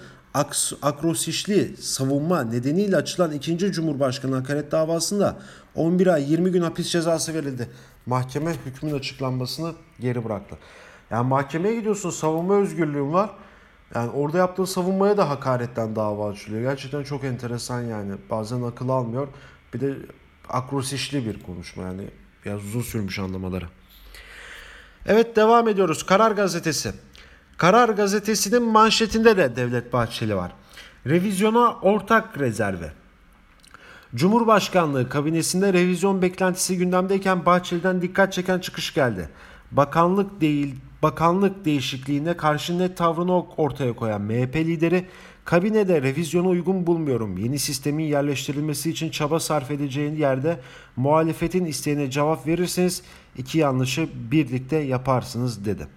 Akrosişli 0.82 1.77
savunma 1.77 2.44
nedeniyle 2.44 2.98
açılan 2.98 3.32
ikinci 3.32 3.72
Cumhurbaşkanı 3.72 4.36
hakaret 4.36 4.72
davasında 4.72 5.39
11 5.75 6.08
ay 6.08 6.32
20 6.32 6.51
gün 6.51 6.62
hapis 6.62 6.89
cezası 6.89 7.34
verildi. 7.34 7.70
Mahkeme 8.06 8.54
hükmün 8.65 8.94
açıklanmasını 8.94 9.74
geri 10.00 10.25
bıraktı. 10.25 10.58
Yani 11.10 11.27
mahkemeye 11.27 11.75
gidiyorsun 11.75 12.10
savunma 12.10 12.56
özgürlüğün 12.56 13.13
var. 13.13 13.30
Yani 13.96 14.10
orada 14.12 14.38
yaptığı 14.38 14.68
savunmaya 14.68 15.18
da 15.18 15.30
hakaretten 15.30 15.96
dava 15.96 16.30
açılıyor. 16.30 16.62
Gerçekten 16.62 17.04
çok 17.04 17.24
enteresan 17.24 17.82
yani. 17.82 18.13
Bazen 18.30 18.62
akıl 18.62 18.89
almıyor. 18.89 19.27
Bir 19.74 19.80
de 19.80 19.96
akrosişli 20.50 21.25
bir 21.25 21.44
konuşma 21.44 21.84
yani. 21.84 22.10
Biraz 22.46 22.65
uzun 22.65 22.82
sürmüş 22.82 23.20
anlamaları. 23.20 23.65
Evet 25.06 25.36
devam 25.36 25.68
ediyoruz. 25.68 26.06
Karar 26.06 26.32
Gazetesi. 26.32 26.94
Karar 27.58 27.90
gazetesinin 27.90 28.64
manşetinde 28.64 29.38
de 29.38 29.56
Devlet 29.56 29.94
Bahçeli 29.94 30.36
var. 30.36 30.52
Revizyona 31.08 31.74
ortak 31.74 32.40
rezerve. 32.40 32.92
Cumhurbaşkanlığı 34.16 35.10
kabinesinde 35.10 35.74
revizyon 35.74 36.22
beklentisi 36.22 36.78
gündemdeyken 36.78 37.46
Bahçeli'den 37.46 38.02
dikkat 38.02 38.34
çeken 38.34 38.60
çıkış 38.60 38.94
geldi. 38.94 39.30
Bakanlık 39.72 40.42
değil, 40.42 40.76
bakanlık 41.04 41.66
değişikliğine 41.66 42.38
karşı 42.38 42.80
net 42.80 42.98
tavrını 42.98 43.44
ortaya 43.44 43.94
koyan 43.94 44.22
MHP 44.22 44.56
lideri 44.56 45.06
kabinede 45.46 46.02
revizyona 46.02 46.48
uygun 46.48 46.88
bulmuyorum. 46.88 47.38
Yeni 47.38 47.60
sistemin 47.60 48.04
yerleştirilmesi 48.04 48.90
için 48.90 49.10
çaba 49.10 49.40
sarf 49.40 49.72
edeceğin 49.72 50.16
yerde 50.16 50.60
muhalefetin 50.96 51.66
isteğine 51.66 52.12
cevap 52.12 52.48
verirseniz 52.48 53.02
iki 53.38 53.58
yanlışı 53.58 54.10
birlikte 54.32 54.78
yaparsınız 54.78 55.66
dedi. 55.66 55.88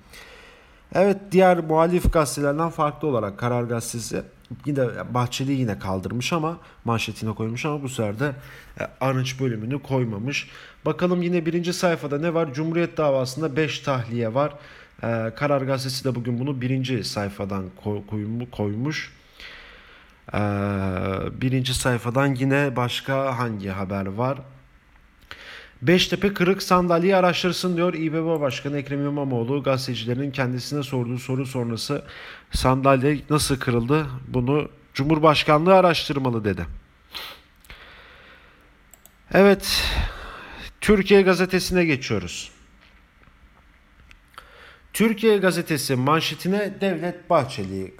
Evet 0.94 1.16
diğer 1.32 1.58
muhalif 1.58 2.12
gazetelerden 2.12 2.68
farklı 2.68 3.08
olarak 3.08 3.38
Karar 3.38 3.62
Gazetesi 3.62 4.22
yine 4.66 4.86
Bahçeli 5.14 5.52
yine 5.52 5.78
kaldırmış 5.78 6.32
ama 6.32 6.58
manşetine 6.84 7.34
koymuş 7.34 7.64
ama 7.66 7.82
bu 7.82 7.88
sefer 7.88 8.20
de 8.20 8.32
e, 8.80 8.84
Arınç 9.00 9.40
bölümünü 9.40 9.82
koymamış. 9.82 10.50
Bakalım 10.86 11.22
yine 11.22 11.46
birinci 11.46 11.72
sayfada 11.72 12.18
ne 12.18 12.34
var? 12.34 12.54
Cumhuriyet 12.54 12.96
davasında 12.96 13.56
5 13.56 13.78
tahliye 13.78 14.34
var. 14.34 14.54
Ee, 15.02 15.32
Karar 15.36 15.62
Gazetesi 15.62 16.04
de 16.04 16.14
bugün 16.14 16.40
bunu 16.40 16.60
birinci 16.60 17.04
sayfadan 17.04 17.64
koymuş. 18.52 19.12
Ee, 20.34 20.38
birinci 21.40 21.74
sayfadan 21.74 22.34
yine 22.34 22.76
başka 22.76 23.38
hangi 23.38 23.68
haber 23.68 24.06
var? 24.06 24.38
Beştepe 25.82 26.34
kırık 26.34 26.62
sandalyeyi 26.62 27.16
araştırsın 27.16 27.76
diyor 27.76 27.94
İBB 27.94 28.40
Başkanı 28.40 28.78
Ekrem 28.78 29.06
İmamoğlu. 29.06 29.62
Gazetecilerin 29.62 30.30
kendisine 30.30 30.82
sorduğu 30.82 31.18
soru 31.18 31.46
sonrası 31.46 32.04
sandalye 32.50 33.20
nasıl 33.30 33.58
kırıldı 33.58 34.06
bunu 34.28 34.68
Cumhurbaşkanlığı 34.94 35.74
araştırmalı 35.74 36.44
dedi. 36.44 36.66
Evet, 39.34 39.84
Türkiye 40.80 41.22
Gazetesi'ne 41.22 41.84
geçiyoruz. 41.84 42.50
Türkiye 44.92 45.36
Gazetesi 45.36 45.96
manşetine 45.96 46.74
Devlet 46.80 47.30
Bahçeli'yi 47.30 47.94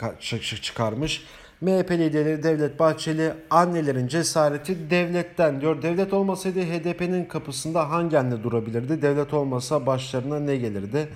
çıkarmış. 0.62 1.22
MHP 1.60 1.90
lideri 1.90 2.42
Devlet 2.42 2.78
Bahçeli 2.78 3.32
annelerin 3.50 4.08
cesareti 4.08 4.90
devletten 4.90 5.60
diyor. 5.60 5.82
Devlet 5.82 6.12
olmasaydı 6.12 6.60
HDP'nin 6.60 7.24
kapısında 7.24 7.90
hangi 7.90 8.18
anne 8.18 8.42
durabilirdi? 8.42 9.02
Devlet 9.02 9.34
olmasa 9.34 9.86
başlarına 9.86 10.40
ne 10.40 10.56
gelirdi? 10.56 11.08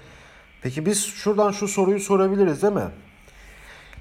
Peki 0.63 0.87
biz 0.87 1.05
şuradan 1.05 1.51
şu 1.51 1.69
soruyu 1.69 2.01
sorabiliriz 2.01 2.63
değil 2.63 2.73
mi? 2.73 2.89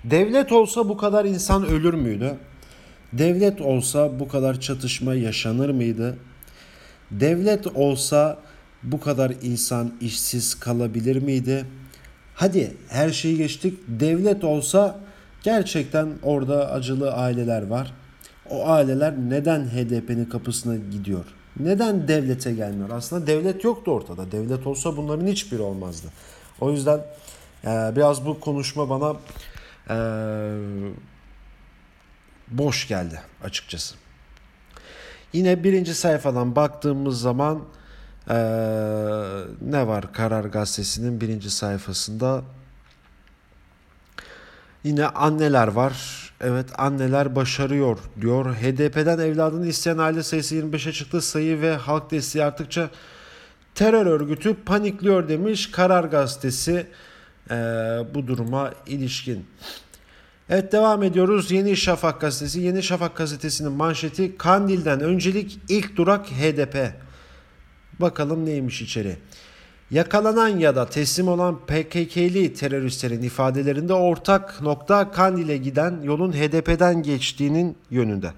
Devlet 0.03 0.51
olsa 0.51 0.89
bu 0.89 0.97
kadar 0.97 1.25
insan 1.25 1.65
ölür 1.65 1.93
müydü? 1.93 2.35
Devlet 3.13 3.61
olsa 3.61 4.19
bu 4.19 4.27
kadar 4.27 4.59
çatışma 4.59 5.13
yaşanır 5.13 5.69
mıydı? 5.69 6.17
Devlet 7.11 7.67
olsa 7.67 8.39
bu 8.83 8.99
kadar 8.99 9.33
insan 9.41 9.93
işsiz 10.01 10.59
kalabilir 10.59 11.21
miydi? 11.21 11.65
Hadi 12.35 12.73
her 12.89 13.09
şeyi 13.09 13.37
geçtik. 13.37 13.79
Devlet 13.87 14.43
olsa 14.43 14.99
gerçekten 15.43 16.09
orada 16.23 16.71
acılı 16.71 17.13
aileler 17.13 17.67
var. 17.67 17.93
O 18.49 18.67
aileler 18.67 19.13
neden 19.17 19.65
HDP'nin 19.65 20.25
kapısına 20.25 20.75
gidiyor? 20.75 21.25
Neden 21.59 22.07
devlete 22.07 22.53
gelmiyor? 22.53 22.89
Aslında 22.89 23.27
devlet 23.27 23.63
yoktu 23.63 23.91
ortada. 23.91 24.31
Devlet 24.31 24.67
olsa 24.67 24.97
bunların 24.97 25.27
hiçbiri 25.27 25.61
olmazdı. 25.61 26.07
O 26.59 26.71
yüzden 26.71 26.99
e, 27.63 27.91
biraz 27.95 28.25
bu 28.25 28.39
konuşma 28.39 28.89
bana 28.89 29.15
e, 29.89 29.97
boş 32.47 32.87
geldi 32.87 33.21
açıkçası. 33.43 33.95
Yine 35.33 35.63
birinci 35.63 35.95
sayfadan 35.95 36.55
baktığımız 36.55 37.21
zaman 37.21 37.61
ee, 38.29 38.33
ne 39.61 39.87
var 39.87 40.13
Karar 40.13 40.45
Gazetesi'nin 40.45 41.21
birinci 41.21 41.49
sayfasında? 41.49 42.41
Yine 44.83 45.05
anneler 45.05 45.67
var. 45.67 45.93
Evet 46.41 46.65
anneler 46.77 47.35
başarıyor 47.35 47.97
diyor. 48.21 48.55
HDP'den 48.55 49.19
evladını 49.19 49.67
isteyen 49.67 49.97
aile 49.97 50.23
sayısı 50.23 50.55
25'e 50.55 50.91
çıktı. 50.91 51.21
Sayı 51.21 51.61
ve 51.61 51.75
halk 51.75 52.11
desteği 52.11 52.43
arttıkça 52.43 52.89
terör 53.75 54.05
örgütü 54.05 54.53
panikliyor 54.53 55.29
demiş 55.29 55.71
Karar 55.71 56.03
Gazetesi 56.03 56.87
e, 57.51 57.55
bu 58.13 58.27
duruma 58.27 58.71
ilişkin. 58.87 59.45
Evet 60.49 60.71
devam 60.71 61.03
ediyoruz. 61.03 61.51
Yeni 61.51 61.77
Şafak 61.77 62.21
gazetesi. 62.21 62.59
Yeni 62.61 62.83
Şafak 62.83 63.15
gazetesinin 63.15 63.71
manşeti 63.71 64.37
Kandil'den 64.37 64.99
öncelik 64.99 65.59
ilk 65.69 65.95
durak 65.97 66.27
HDP. 66.27 66.93
Bakalım 67.99 68.45
neymiş 68.45 68.81
içeri. 68.81 69.17
Yakalanan 69.91 70.47
ya 70.47 70.75
da 70.75 70.89
teslim 70.89 71.27
olan 71.27 71.59
PKK'li 71.59 72.53
teröristlerin 72.53 73.21
ifadelerinde 73.21 73.93
ortak 73.93 74.61
nokta 74.61 75.11
Kandil'e 75.11 75.57
giden 75.57 76.01
yolun 76.03 76.31
HDP'den 76.31 77.03
geçtiğinin 77.03 77.77
yönünde. 77.89 78.31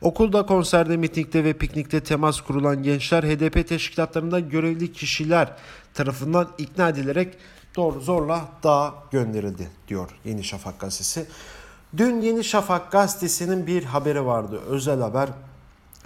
Okulda, 0.00 0.46
konserde, 0.46 0.96
mitingde 0.96 1.44
ve 1.44 1.52
piknikte 1.52 2.00
temas 2.00 2.40
kurulan 2.40 2.82
gençler 2.82 3.22
HDP 3.22 3.68
teşkilatlarında 3.68 4.40
görevli 4.40 4.92
kişiler 4.92 5.52
tarafından 5.94 6.48
ikna 6.58 6.88
edilerek 6.88 7.34
doğru 7.76 8.00
zorla 8.00 8.48
dağa 8.62 8.94
gönderildi 9.10 9.70
diyor 9.88 10.10
Yeni 10.24 10.44
Şafak 10.44 10.80
gazetesi. 10.80 11.26
Dün 11.96 12.20
Yeni 12.20 12.44
Şafak 12.44 12.92
gazetesinin 12.92 13.66
bir 13.66 13.84
haberi 13.84 14.26
vardı. 14.26 14.60
Özel 14.68 15.00
haber. 15.00 15.28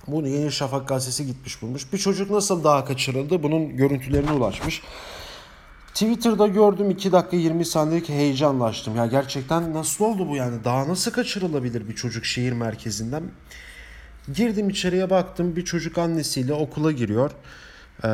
Bunu 0.07 0.29
Yeni 0.29 0.53
Şafak 0.53 0.89
gazetesi 0.89 1.27
gitmiş 1.27 1.63
bulmuş. 1.63 1.93
Bir 1.93 1.99
çocuk 1.99 2.31
nasıl 2.31 2.65
dağa 2.65 2.85
kaçırıldı? 2.85 3.43
Bunun 3.43 3.77
görüntülerine 3.77 4.33
ulaşmış. 4.33 4.83
Twitter'da 5.95 6.47
gördüm 6.47 6.91
2 6.91 7.13
dakika 7.13 7.37
20 7.37 7.65
saniyelik 7.65 8.09
heyecanlaştım. 8.09 8.97
Ya 8.97 9.07
gerçekten 9.07 9.75
nasıl 9.75 10.05
oldu 10.05 10.29
bu 10.29 10.37
yani? 10.37 10.65
Daha 10.65 10.89
nasıl 10.89 11.11
kaçırılabilir 11.11 11.89
bir 11.89 11.95
çocuk 11.95 12.25
şehir 12.25 12.53
merkezinden? 12.53 13.23
Girdim 14.35 14.71
içeriye 14.71 15.11
baktım 15.11 15.57
bir 15.57 15.65
çocuk 15.65 15.99
annesiyle 15.99 16.53
okula 16.53 16.93
giriyor. 16.93 17.31
Ee, 18.05 18.09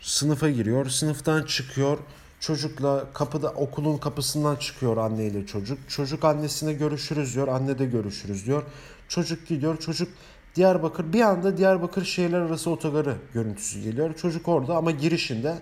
sınıfa 0.00 0.50
giriyor. 0.50 0.86
Sınıftan 0.86 1.42
çıkıyor. 1.42 1.98
Çocukla 2.40 3.04
kapıda 3.14 3.50
okulun 3.50 3.96
kapısından 3.96 4.56
çıkıyor 4.56 4.96
anneyle 4.96 5.46
çocuk. 5.46 5.78
Çocuk 5.88 6.24
annesine 6.24 6.72
görüşürüz 6.72 7.34
diyor. 7.34 7.48
Anne 7.48 7.78
de 7.78 7.86
görüşürüz 7.86 8.46
diyor. 8.46 8.62
Çocuk 9.08 9.46
gidiyor. 9.46 9.78
Çocuk 9.78 10.08
Diyarbakır 10.54 11.12
bir 11.12 11.20
anda 11.20 11.56
Diyarbakır 11.56 12.04
şehirler 12.04 12.40
arası 12.40 12.70
otogarı 12.70 13.16
görüntüsü 13.34 13.80
geliyor. 13.80 14.14
Çocuk 14.14 14.48
orada 14.48 14.76
ama 14.76 14.90
girişinde 14.90 15.58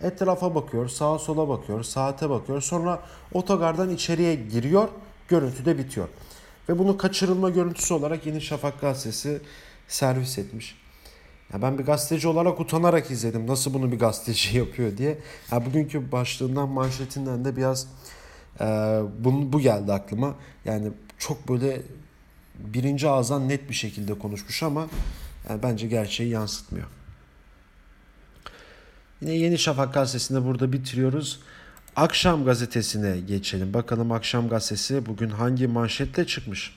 etrafa 0.00 0.54
bakıyor, 0.54 0.88
sağa 0.88 1.18
sola 1.18 1.48
bakıyor, 1.48 1.82
saate 1.82 2.30
bakıyor. 2.30 2.60
Sonra 2.60 3.02
otogardan 3.34 3.90
içeriye 3.90 4.34
giriyor. 4.34 4.88
Görüntü 5.28 5.64
de 5.64 5.78
bitiyor. 5.78 6.08
Ve 6.68 6.78
bunu 6.78 6.96
kaçırılma 6.96 7.50
görüntüsü 7.50 7.94
olarak 7.94 8.26
Yeni 8.26 8.40
Şafak 8.40 8.80
gazetesi 8.80 9.40
servis 9.88 10.38
etmiş. 10.38 10.80
Ya 11.52 11.62
ben 11.62 11.78
bir 11.78 11.84
gazeteci 11.84 12.28
olarak 12.28 12.60
utanarak 12.60 13.10
izledim. 13.10 13.46
Nasıl 13.46 13.74
bunu 13.74 13.92
bir 13.92 13.98
gazeteci 13.98 14.56
yapıyor 14.58 14.96
diye. 14.96 15.18
Ya 15.52 15.66
bugünkü 15.66 16.12
başlığından 16.12 16.68
manşetinden 16.68 17.44
de 17.44 17.56
biraz 17.56 17.86
e, 18.60 18.64
bu, 19.18 19.52
bu 19.52 19.60
geldi 19.60 19.92
aklıma. 19.92 20.34
Yani 20.64 20.88
çok 21.18 21.48
böyle 21.48 21.82
birinci 22.64 23.08
ağızdan 23.08 23.48
net 23.48 23.68
bir 23.68 23.74
şekilde 23.74 24.18
konuşmuş 24.18 24.62
ama 24.62 24.88
yani 25.48 25.62
bence 25.62 25.86
gerçeği 25.86 26.30
yansıtmıyor. 26.30 26.86
Yine 29.20 29.34
Yeni 29.34 29.58
Şafak 29.58 29.94
gazetesinde 29.94 30.44
burada 30.44 30.72
bitiriyoruz. 30.72 31.40
Akşam 31.96 32.44
gazetesine 32.44 33.20
geçelim. 33.20 33.74
Bakalım 33.74 34.12
Akşam 34.12 34.48
gazetesi 34.48 35.06
bugün 35.06 35.30
hangi 35.30 35.66
manşetle 35.66 36.26
çıkmış? 36.26 36.74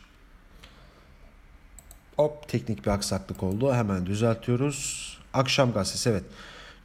Hop 2.16 2.48
teknik 2.48 2.86
bir 2.86 2.92
aksaklık 2.92 3.44
oldu. 3.44 3.74
Hemen 3.74 4.06
düzeltiyoruz. 4.06 5.10
Akşam 5.34 5.74
gazetesi 5.74 6.10
evet. 6.10 6.24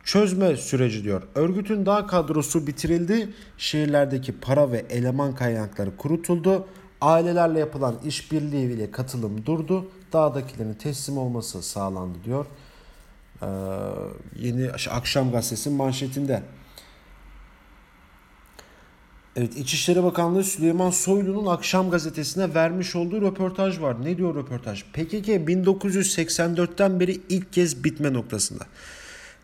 Çözme 0.05 0.57
süreci 0.57 1.05
diyor. 1.05 1.23
Örgütün 1.35 1.87
dağ 1.87 2.07
kadrosu 2.07 2.67
bitirildi. 2.67 3.29
Şehirlerdeki 3.59 4.41
para 4.41 4.73
ve 4.73 4.79
eleman 4.91 5.35
kaynakları 5.35 5.97
kurutuldu. 5.97 6.69
Ailelerle 7.01 7.59
yapılan 7.59 7.99
işbirliği 8.05 8.73
ile 8.73 8.91
katılım 8.91 9.47
durdu. 9.47 9.91
Dağdakilerin 10.13 10.75
teslim 10.75 11.19
olması 11.19 11.63
sağlandı 11.63 12.19
diyor. 12.25 12.47
Ee, 13.43 13.47
yeni 14.37 14.71
akşam 14.91 15.33
gazetesi 15.33 15.71
manşetinde. 15.71 16.43
Evet 19.37 19.57
İçişleri 19.57 20.03
Bakanlığı 20.03 20.45
Süleyman 20.45 20.91
Soylu'nun 20.91 21.47
Akşam 21.47 21.91
Gazetesi'ne 21.91 22.55
vermiş 22.55 22.97
olduğu 22.97 23.23
röportaj 23.23 23.81
var. 23.81 24.05
Ne 24.05 24.17
diyor 24.17 24.35
röportaj? 24.35 24.85
PKK 24.85 25.29
1984'ten 25.29 27.01
beri 27.01 27.21
ilk 27.29 27.53
kez 27.53 27.85
bitme 27.85 28.13
noktasında. 28.13 28.67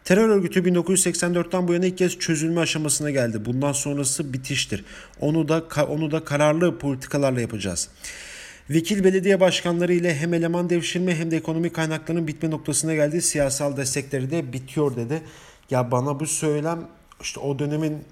Terör 0.04 0.28
örgütü 0.28 0.62
1984'ten 0.62 1.68
bu 1.68 1.72
yana 1.72 1.86
ilk 1.86 1.98
kez 1.98 2.18
çözülme 2.18 2.60
aşamasına 2.60 3.10
geldi. 3.10 3.44
Bundan 3.44 3.72
sonrası 3.72 4.32
bitiştir. 4.32 4.84
Onu 5.20 5.48
da 5.48 5.64
onu 5.88 6.10
da 6.10 6.24
kararlı 6.24 6.78
politikalarla 6.78 7.40
yapacağız. 7.40 7.88
Vekil 8.70 9.04
belediye 9.04 9.40
başkanları 9.40 9.94
ile 9.94 10.14
hem 10.14 10.34
eleman 10.34 10.70
devşirme 10.70 11.16
hem 11.16 11.30
de 11.30 11.36
ekonomi 11.36 11.72
kaynaklarının 11.72 12.28
bitme 12.28 12.50
noktasına 12.50 12.94
geldi. 12.94 13.22
Siyasal 13.22 13.76
destekleri 13.76 14.30
de 14.30 14.52
bitiyor 14.52 14.96
dedi. 14.96 15.22
Ya 15.70 15.90
bana 15.90 16.20
bu 16.20 16.26
söylem 16.26 16.88
işte 17.20 17.40
o 17.40 17.58
dönemin 17.58 18.04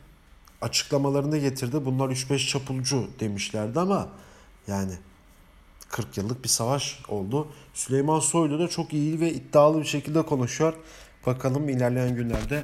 açıklamalarını 0.60 1.38
getirdi. 1.38 1.84
Bunlar 1.84 2.08
3-5 2.08 2.48
çapulcu 2.48 3.08
demişlerdi 3.20 3.80
ama 3.80 4.08
yani 4.68 4.92
40 5.88 6.16
yıllık 6.16 6.44
bir 6.44 6.48
savaş 6.48 6.98
oldu. 7.08 7.48
Süleyman 7.74 8.20
Soylu 8.20 8.58
da 8.58 8.68
çok 8.68 8.92
iyi 8.92 9.20
ve 9.20 9.32
iddialı 9.32 9.80
bir 9.80 9.86
şekilde 9.86 10.22
konuşuyor. 10.22 10.74
Bakalım 11.26 11.68
ilerleyen 11.68 12.14
günlerde 12.14 12.62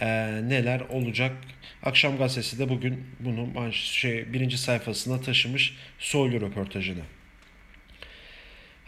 e, 0.00 0.06
neler 0.48 0.80
olacak. 0.80 1.32
Akşam 1.82 2.18
gazetesi 2.18 2.58
de 2.58 2.68
bugün 2.68 3.06
bunu 3.20 3.72
şey, 3.72 4.32
birinci 4.32 4.58
sayfasına 4.58 5.20
taşımış 5.20 5.76
Soylu 5.98 6.40
röportajını. 6.40 7.02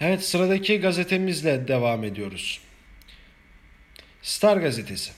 Evet 0.01 0.25
sıradaki 0.25 0.81
gazetemizle 0.81 1.69
devam 1.69 2.05
ediyoruz. 2.05 2.61
Star 4.23 4.57
gazetesi. 4.57 5.13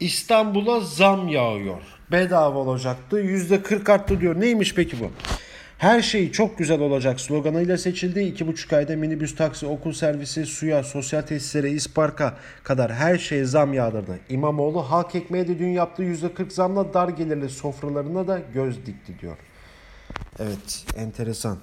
İstanbul'a 0.00 0.80
zam 0.80 1.28
yağıyor. 1.28 1.82
Bedava 2.12 2.58
olacaktı. 2.58 3.20
%40 3.22 3.92
arttı 3.92 4.20
diyor. 4.20 4.40
Neymiş 4.40 4.74
peki 4.74 5.00
bu? 5.00 5.12
Her 5.78 6.02
şey 6.02 6.32
çok 6.32 6.58
güzel 6.58 6.80
olacak 6.80 7.20
sloganıyla 7.20 7.78
seçildi. 7.78 8.20
2,5 8.20 8.76
ayda 8.76 8.96
minibüs, 8.96 9.34
taksi, 9.34 9.66
okul 9.66 9.92
servisi, 9.92 10.46
suya, 10.46 10.82
sosyal 10.82 11.22
tesislere, 11.22 11.70
isparka 11.70 12.36
kadar 12.62 12.94
her 12.94 13.18
şeye 13.18 13.44
zam 13.44 13.74
yağdırdı. 13.74 14.18
İmamoğlu 14.28 14.82
halk 14.82 15.14
ekmeğe 15.14 15.48
de 15.48 15.58
dün 15.58 15.68
yaptığı 15.68 16.02
%40 16.02 16.50
zamla 16.50 16.94
dar 16.94 17.08
gelirli 17.08 17.48
sofralarına 17.48 18.28
da 18.28 18.40
göz 18.54 18.86
dikti 18.86 19.18
diyor. 19.20 19.36
Evet 20.38 20.84
enteresan. 20.96 21.58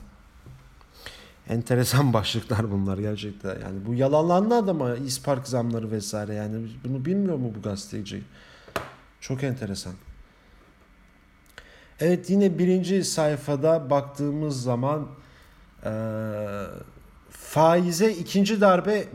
Enteresan 1.49 2.13
başlıklar 2.13 2.71
bunlar 2.71 2.97
gerçekten. 2.97 3.49
Yani 3.49 3.85
bu 3.85 3.93
yalanlandı 3.93 4.55
adama 4.55 4.95
ispark 4.95 5.47
zamları 5.47 5.91
vesaire 5.91 6.33
yani 6.33 6.67
bunu 6.83 7.05
bilmiyor 7.05 7.37
mu 7.37 7.53
bu 7.57 7.61
gazeteci? 7.61 8.23
Çok 9.21 9.43
enteresan. 9.43 9.93
Evet 12.03 12.29
yine 12.29 12.59
birinci 12.59 13.03
sayfada 13.03 13.89
baktığımız 13.89 14.63
zaman 14.63 15.07
e, 15.85 15.91
faize 17.29 18.11
ikinci 18.11 18.61
darbe 18.61 19.05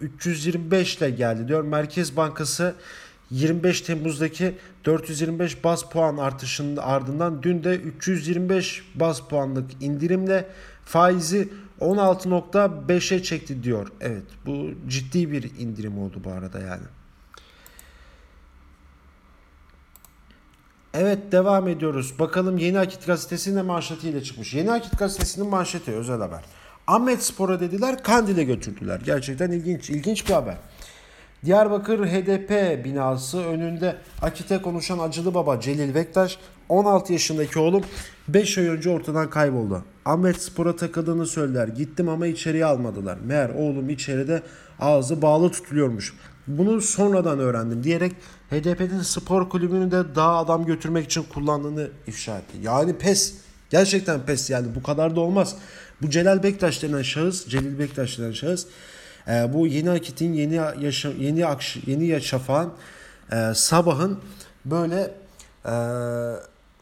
325 0.00 0.96
ile 0.96 1.10
geldi 1.10 1.48
diyor. 1.48 1.62
Merkez 1.64 2.16
Bankası 2.16 2.74
25 3.30 3.80
Temmuz'daki 3.80 4.54
425 4.84 5.64
bas 5.64 5.82
puan 5.90 6.16
artışının 6.16 6.76
ardından 6.76 7.42
dün 7.42 7.64
de 7.64 7.76
325 7.76 8.82
bas 8.94 9.20
puanlık 9.20 9.82
indirimle 9.82 10.46
faizi 10.84 11.48
16.5'e 11.80 13.22
çekti 13.22 13.62
diyor. 13.62 13.88
Evet 14.00 14.24
bu 14.46 14.70
ciddi 14.88 15.32
bir 15.32 15.50
indirim 15.58 15.98
oldu 15.98 16.20
bu 16.24 16.30
arada 16.30 16.60
yani. 16.60 16.84
Evet 20.94 21.32
devam 21.32 21.68
ediyoruz. 21.68 22.14
Bakalım 22.18 22.58
Yeni 22.58 22.78
Akit 22.78 23.06
gazetesinin 23.06 23.66
manşetiyle 23.66 24.22
çıkmış. 24.22 24.54
Yeni 24.54 24.72
Akit 24.72 24.98
gazetesinin 24.98 25.48
manşeti 25.48 25.92
özel 25.92 26.20
haber. 26.20 26.40
Ahmet 26.86 27.22
Spor'a 27.22 27.60
dediler 27.60 28.02
Kandil'e 28.02 28.44
götürdüler. 28.44 29.00
Gerçekten 29.04 29.50
ilginç 29.50 29.90
ilginç 29.90 30.28
bir 30.28 30.32
haber. 30.32 30.56
Diyarbakır 31.44 32.06
HDP 32.06 32.84
binası 32.84 33.38
önünde 33.38 33.96
Akit'e 34.22 34.62
konuşan 34.62 34.98
acılı 34.98 35.34
baba 35.34 35.60
Celil 35.60 35.94
Bektaş 35.94 36.38
16 36.68 37.12
yaşındaki 37.12 37.58
oğlum 37.58 37.82
5 38.28 38.58
ay 38.58 38.66
önce 38.66 38.90
ortadan 38.90 39.30
kayboldu. 39.30 39.84
Ahmet 40.04 40.42
Spor'a 40.42 40.76
takıldığını 40.76 41.26
söylediler. 41.26 41.68
Gittim 41.68 42.08
ama 42.08 42.26
içeriye 42.26 42.64
almadılar. 42.64 43.18
Meğer 43.24 43.50
oğlum 43.50 43.90
içeride 43.90 44.42
ağzı 44.80 45.22
bağlı 45.22 45.50
tutuluyormuş. 45.50 46.14
Bunu 46.46 46.80
sonradan 46.80 47.38
öğrendim 47.38 47.84
diyerek 47.84 48.12
HDP'nin 48.50 49.02
spor 49.02 49.48
kulübünü 49.48 49.90
de 49.90 50.14
daha 50.14 50.36
adam 50.38 50.64
götürmek 50.66 51.04
için 51.04 51.22
kullandığını 51.22 51.88
ifşa 52.06 52.38
etti. 52.38 52.58
Yani 52.62 52.98
pes. 52.98 53.34
Gerçekten 53.70 54.20
pes 54.20 54.50
yani 54.50 54.66
bu 54.74 54.82
kadar 54.82 55.16
da 55.16 55.20
olmaz. 55.20 55.56
Bu 56.02 56.10
Celal 56.10 56.42
Bektaş 56.42 56.82
denen 56.82 57.02
şahıs, 57.02 57.46
Celil 57.48 57.78
Bektaş 57.78 58.18
denen 58.18 58.32
şahıs 58.32 58.66
e, 59.28 59.54
bu 59.54 59.66
yeni 59.66 59.90
akitin 59.90 60.32
yeni 60.32 60.54
yaşa, 60.80 61.10
yeni 61.10 61.46
akş, 61.46 61.76
yeni 61.86 62.06
yaşafan 62.06 62.72
e, 63.32 63.52
sabahın 63.54 64.18
böyle 64.64 65.14
e, 65.66 65.72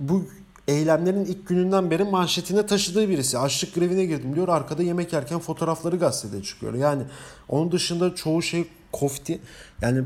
bu 0.01 0.25
eylemlerin 0.69 1.25
ilk 1.25 1.49
gününden 1.49 1.91
beri 1.91 2.05
manşetine 2.05 2.67
taşıdığı 2.67 3.09
birisi. 3.09 3.39
Açlık 3.39 3.75
grevine 3.75 4.05
girdim 4.05 4.35
diyor. 4.35 4.49
Arkada 4.49 4.83
yemek 4.83 5.13
yerken 5.13 5.39
fotoğrafları 5.39 5.97
gazetede 5.97 6.43
çıkıyor. 6.43 6.75
Yani 6.75 7.03
onun 7.49 7.73
dışında 7.73 8.15
çoğu 8.15 8.43
şey 8.43 8.69
kofti. 8.93 9.41
Yani 9.83 10.05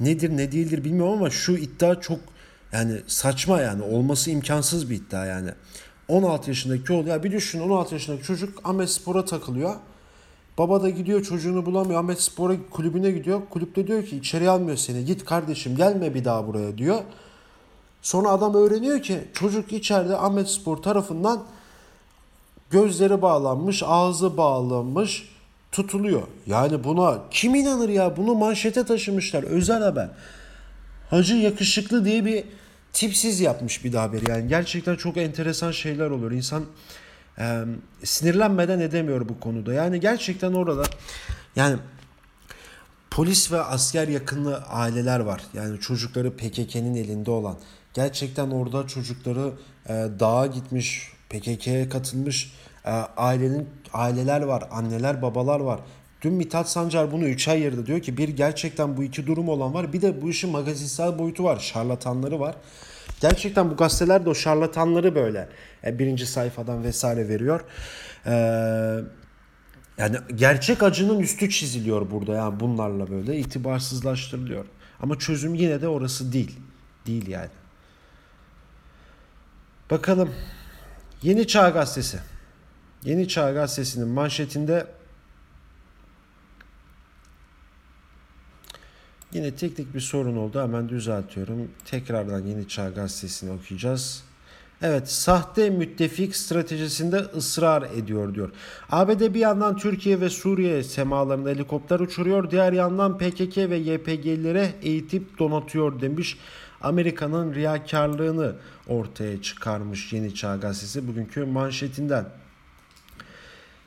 nedir 0.00 0.36
ne 0.36 0.52
değildir 0.52 0.84
bilmiyorum 0.84 1.12
ama 1.12 1.30
şu 1.30 1.56
iddia 1.56 2.00
çok 2.00 2.18
yani 2.72 3.00
saçma 3.06 3.60
yani 3.60 3.82
olması 3.82 4.30
imkansız 4.30 4.90
bir 4.90 4.96
iddia 4.96 5.26
yani. 5.26 5.50
16 6.08 6.50
yaşındaki 6.50 6.92
oğlu 6.92 7.08
ya 7.08 7.22
bir 7.22 7.32
düşün 7.32 7.60
16 7.60 7.94
yaşındaki 7.94 8.22
çocuk 8.22 8.60
Ahmet 8.64 8.90
Spor'a 8.90 9.24
takılıyor. 9.24 9.74
Baba 10.58 10.82
da 10.82 10.90
gidiyor 10.90 11.22
çocuğunu 11.22 11.66
bulamıyor. 11.66 12.00
Ahmet 12.00 12.20
Spor'a 12.20 12.54
kulübüne 12.70 13.10
gidiyor. 13.10 13.42
Kulüpte 13.50 13.86
diyor 13.86 14.06
ki 14.06 14.16
içeri 14.16 14.50
almıyor 14.50 14.76
seni. 14.76 15.04
Git 15.04 15.24
kardeşim 15.24 15.76
gelme 15.76 16.14
bir 16.14 16.24
daha 16.24 16.46
buraya 16.46 16.78
diyor. 16.78 17.00
Sonra 18.02 18.30
adam 18.30 18.54
öğreniyor 18.54 19.02
ki 19.02 19.20
çocuk 19.32 19.72
içeride 19.72 20.16
Ahmet 20.16 20.48
Spor 20.48 20.76
tarafından 20.76 21.44
gözleri 22.70 23.22
bağlanmış, 23.22 23.82
ağzı 23.86 24.36
bağlanmış, 24.36 25.28
tutuluyor. 25.72 26.22
Yani 26.46 26.84
buna 26.84 27.22
kim 27.30 27.54
inanır 27.54 27.88
ya? 27.88 28.16
Bunu 28.16 28.34
manşete 28.34 28.84
taşımışlar. 28.84 29.42
Özel 29.42 29.82
haber. 29.82 30.08
Hacı 31.10 31.34
yakışıklı 31.34 32.04
diye 32.04 32.24
bir 32.24 32.44
tipsiz 32.92 33.40
yapmış 33.40 33.84
bir 33.84 33.92
daha 33.92 34.02
haberi. 34.02 34.30
Yani 34.30 34.48
gerçekten 34.48 34.96
çok 34.96 35.16
enteresan 35.16 35.70
şeyler 35.70 36.10
oluyor. 36.10 36.30
İnsan 36.30 36.64
e, 37.38 37.64
sinirlenmeden 38.04 38.80
edemiyor 38.80 39.28
bu 39.28 39.40
konuda. 39.40 39.72
Yani 39.72 40.00
gerçekten 40.00 40.52
orada 40.52 40.82
yani 41.56 41.76
polis 43.10 43.52
ve 43.52 43.60
asker 43.60 44.08
yakınlı 44.08 44.56
aileler 44.56 45.20
var. 45.20 45.42
Yani 45.54 45.80
çocukları 45.80 46.36
PKK'nın 46.36 46.94
elinde 46.94 47.30
olan. 47.30 47.56
Gerçekten 47.94 48.50
orada 48.50 48.86
çocukları 48.86 49.52
e, 49.88 49.92
dağa 50.20 50.46
gitmiş, 50.46 51.12
PKK'ya 51.30 51.88
katılmış 51.88 52.52
e, 52.84 52.90
ailenin 53.16 53.68
aileler 53.92 54.42
var, 54.42 54.68
anneler, 54.70 55.22
babalar 55.22 55.60
var. 55.60 55.80
Dün 56.22 56.32
Mithat 56.32 56.70
Sancar 56.70 57.12
bunu 57.12 57.24
3'e 57.24 57.52
ayırdı. 57.52 57.86
Diyor 57.86 58.00
ki 58.00 58.16
bir 58.16 58.28
gerçekten 58.28 58.96
bu 58.96 59.02
iki 59.02 59.26
durum 59.26 59.48
olan 59.48 59.74
var. 59.74 59.92
Bir 59.92 60.02
de 60.02 60.22
bu 60.22 60.30
işin 60.30 60.50
magazinsel 60.50 61.18
boyutu 61.18 61.44
var. 61.44 61.58
Şarlatanları 61.58 62.40
var. 62.40 62.54
Gerçekten 63.20 63.70
bu 63.70 63.76
gazeteler 63.76 64.24
de 64.24 64.30
o 64.30 64.34
şarlatanları 64.34 65.14
böyle 65.14 65.48
e, 65.84 65.98
birinci 65.98 66.26
sayfadan 66.26 66.84
vesaire 66.84 67.28
veriyor. 67.28 67.60
Ee, 68.26 68.30
yani 69.98 70.16
gerçek 70.34 70.82
acının 70.82 71.20
üstü 71.20 71.50
çiziliyor 71.50 72.10
burada 72.10 72.34
yani 72.34 72.60
bunlarla 72.60 73.10
böyle 73.10 73.38
itibarsızlaştırılıyor. 73.38 74.64
Ama 75.00 75.18
çözüm 75.18 75.54
yine 75.54 75.80
de 75.80 75.88
orası 75.88 76.32
değil. 76.32 76.56
Değil 77.06 77.26
yani. 77.26 77.50
Bakalım. 79.90 80.34
Yeni 81.22 81.46
Çağ 81.46 81.68
Gazetesi. 81.68 82.18
Yeni 83.04 83.28
Çağ 83.28 83.52
Gazetesi'nin 83.52 84.08
manşetinde 84.08 84.86
yine 89.32 89.54
teknik 89.54 89.94
bir 89.94 90.00
sorun 90.00 90.36
oldu. 90.36 90.62
Hemen 90.62 90.88
düzeltiyorum. 90.88 91.70
Tekrardan 91.84 92.46
Yeni 92.46 92.68
Çağ 92.68 92.88
Gazetesi'ni 92.88 93.50
okuyacağız. 93.50 94.22
Evet, 94.82 95.10
sahte 95.10 95.70
müttefik 95.70 96.36
stratejisinde 96.36 97.16
ısrar 97.16 97.82
ediyor 97.82 98.34
diyor. 98.34 98.50
ABD 98.90 99.34
bir 99.34 99.40
yandan 99.40 99.76
Türkiye 99.76 100.20
ve 100.20 100.30
Suriye 100.30 100.82
semalarında 100.82 101.48
helikopter 101.48 102.00
uçuruyor, 102.00 102.50
diğer 102.50 102.72
yandan 102.72 103.18
PKK 103.18 103.56
ve 103.56 103.76
YPG'lilere 103.76 104.74
eğitip 104.82 105.38
donatıyor 105.38 106.00
demiş. 106.00 106.38
Amerika'nın 106.80 107.54
riyakarlığını 107.54 108.54
ortaya 108.88 109.42
çıkarmış 109.42 110.12
Yeni 110.12 110.34
Çağ 110.34 110.56
Gazetesi 110.56 111.08
bugünkü 111.08 111.44
manşetinden. 111.44 112.24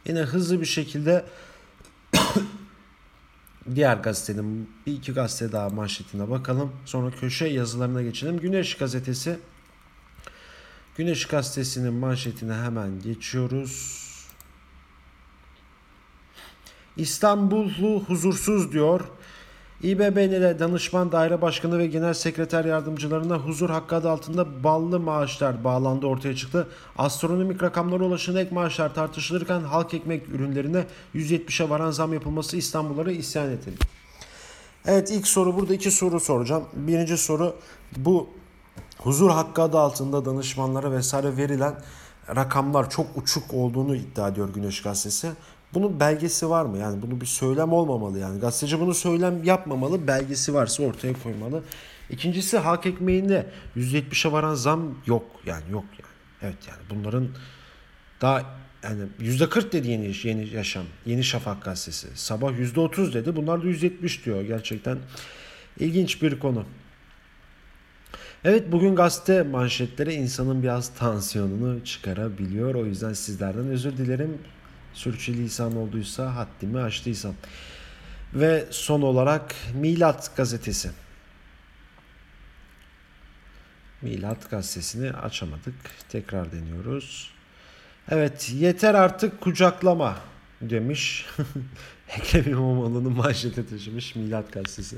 Yine 0.06 0.20
hızlı 0.20 0.62
bir 0.62 0.66
şekilde 0.66 1.26
diğer 3.76 3.98
gazetenin 3.98 4.70
bir 4.86 4.94
iki 4.94 5.12
gazete 5.12 5.52
daha 5.52 5.70
manşetine 5.70 6.30
bakalım. 6.30 6.72
Sonra 6.86 7.12
köşe 7.12 7.46
yazılarına 7.46 8.02
geçelim. 8.02 8.40
Güneş 8.40 8.78
gazetesi. 8.78 9.40
Güneş 10.98 11.26
gazetesinin 11.26 11.94
manşetine 11.94 12.54
hemen 12.54 13.02
geçiyoruz. 13.02 14.02
İstanbullu 16.98 18.04
huzursuz 18.08 18.72
diyor. 18.72 19.02
İBB'de 19.84 20.60
danışman 20.60 21.12
daire 21.12 21.41
başkanı 21.41 21.78
ve 21.78 21.88
genel 21.88 22.13
sekreter 22.13 22.65
yardımcılarına 22.65 23.38
huzur 23.38 23.70
hakkı 23.70 23.96
adı 23.96 24.10
altında 24.10 24.63
ballı 24.63 25.00
maaşlar 25.00 25.63
bağlandı 25.63 26.06
ortaya 26.06 26.36
çıktı. 26.36 26.67
Astronomik 26.98 27.63
rakamlara 27.63 28.04
ulaşan 28.04 28.36
ek 28.36 28.56
maaşlar 28.56 28.94
tartışılırken 28.94 29.62
halk 29.62 29.94
ekmek 29.94 30.30
ürünlerine 30.30 30.86
170'e 31.15 31.70
varan 31.70 31.91
zam 31.91 32.13
yapılması 32.13 32.58
İstanbullara 32.58 33.12
isyan 33.12 33.52
etti. 33.52 33.72
Evet 34.86 35.12
ilk 35.12 35.28
soru 35.28 35.56
burada 35.56 35.74
iki 35.74 35.91
soru 35.91 36.20
soracağım. 36.20 36.63
Birinci 36.74 37.17
soru 37.17 37.56
bu 37.98 38.30
huzur 38.98 39.30
hakkı 39.30 39.62
adı 39.62 39.80
altında 39.80 40.26
danışmanlara 40.26 40.91
vesaire 40.91 41.38
verilen 41.38 41.76
rakamlar 42.36 42.89
çok 42.89 43.08
uçuk 43.15 43.54
olduğunu 43.54 43.96
iddia 43.96 44.28
ediyor 44.28 44.50
Güneş 44.54 44.82
Gazetesi. 44.82 45.32
Bunun 45.74 46.00
belgesi 46.00 46.50
var 46.50 46.66
mı? 46.66 46.78
Yani 46.78 47.02
bunu 47.02 47.22
bir 47.22 47.26
söylem 47.26 47.74
olmamalı 47.74 48.20
yani. 48.20 48.40
Gazeteci 48.40 48.80
bunu 48.80 48.94
söylem 48.94 49.44
yapmamalı. 49.44 50.08
Belgesi 50.08 50.54
varsa 50.54 50.84
ortaya 50.84 51.14
koymalı. 51.24 51.64
İkincisi 52.10 52.58
hak 52.58 52.86
ekmeğinde 52.86 53.50
170'e 53.78 54.32
varan 54.32 54.54
zam 54.54 54.98
yok. 55.06 55.26
Yani 55.46 55.64
yok 55.72 55.86
yani. 55.92 56.12
Evet 56.42 56.68
yani 56.68 56.80
bunların 56.90 57.28
daha 58.22 58.62
yani 58.84 59.04
%40 59.20 59.72
dedi 59.72 59.88
yeni, 59.88 60.14
yeni 60.24 60.50
yaşam. 60.50 60.84
Yeni 61.06 61.24
Şafak 61.24 61.64
gazetesi. 61.64 62.08
Sabah 62.16 62.52
%30 62.52 63.14
dedi. 63.14 63.36
Bunlar 63.36 63.64
da 63.64 63.68
170 63.68 64.26
diyor. 64.26 64.42
Gerçekten 64.42 64.98
ilginç 65.80 66.22
bir 66.22 66.40
konu. 66.40 66.66
Evet 68.44 68.72
bugün 68.72 68.96
gazete 68.96 69.44
manşetleri 69.44 70.14
insanın 70.14 70.64
biraz 70.64 70.94
tansiyonunu 70.96 71.86
çıkarabiliyor. 71.86 72.76
O 72.76 72.86
yüzden 72.86 73.14
sizlerden 73.14 73.68
özür 73.68 73.98
dilerim. 73.98 74.38
Sürçülisan 74.94 75.78
olduysa 75.78 76.36
haddimi 76.36 76.80
aştıysam. 76.80 77.34
Ve 78.34 78.66
son 78.70 79.02
olarak 79.02 79.56
Milat 79.74 80.36
gazetesi. 80.38 80.92
Milat 84.02 84.50
gazetesini 84.50 85.12
açamadık. 85.12 85.76
Tekrar 86.10 86.52
deniyoruz. 86.52 87.32
Evet 88.10 88.52
yeter 88.54 88.94
artık 88.94 89.42
kucaklama 89.42 90.18
demiş. 90.62 91.26
Ekrem 92.18 92.50
İmamoğlu'nun 92.50 93.14
manşete 93.14 93.66
taşımış 93.66 94.16
Milat 94.16 94.52
gazetesi. 94.52 94.98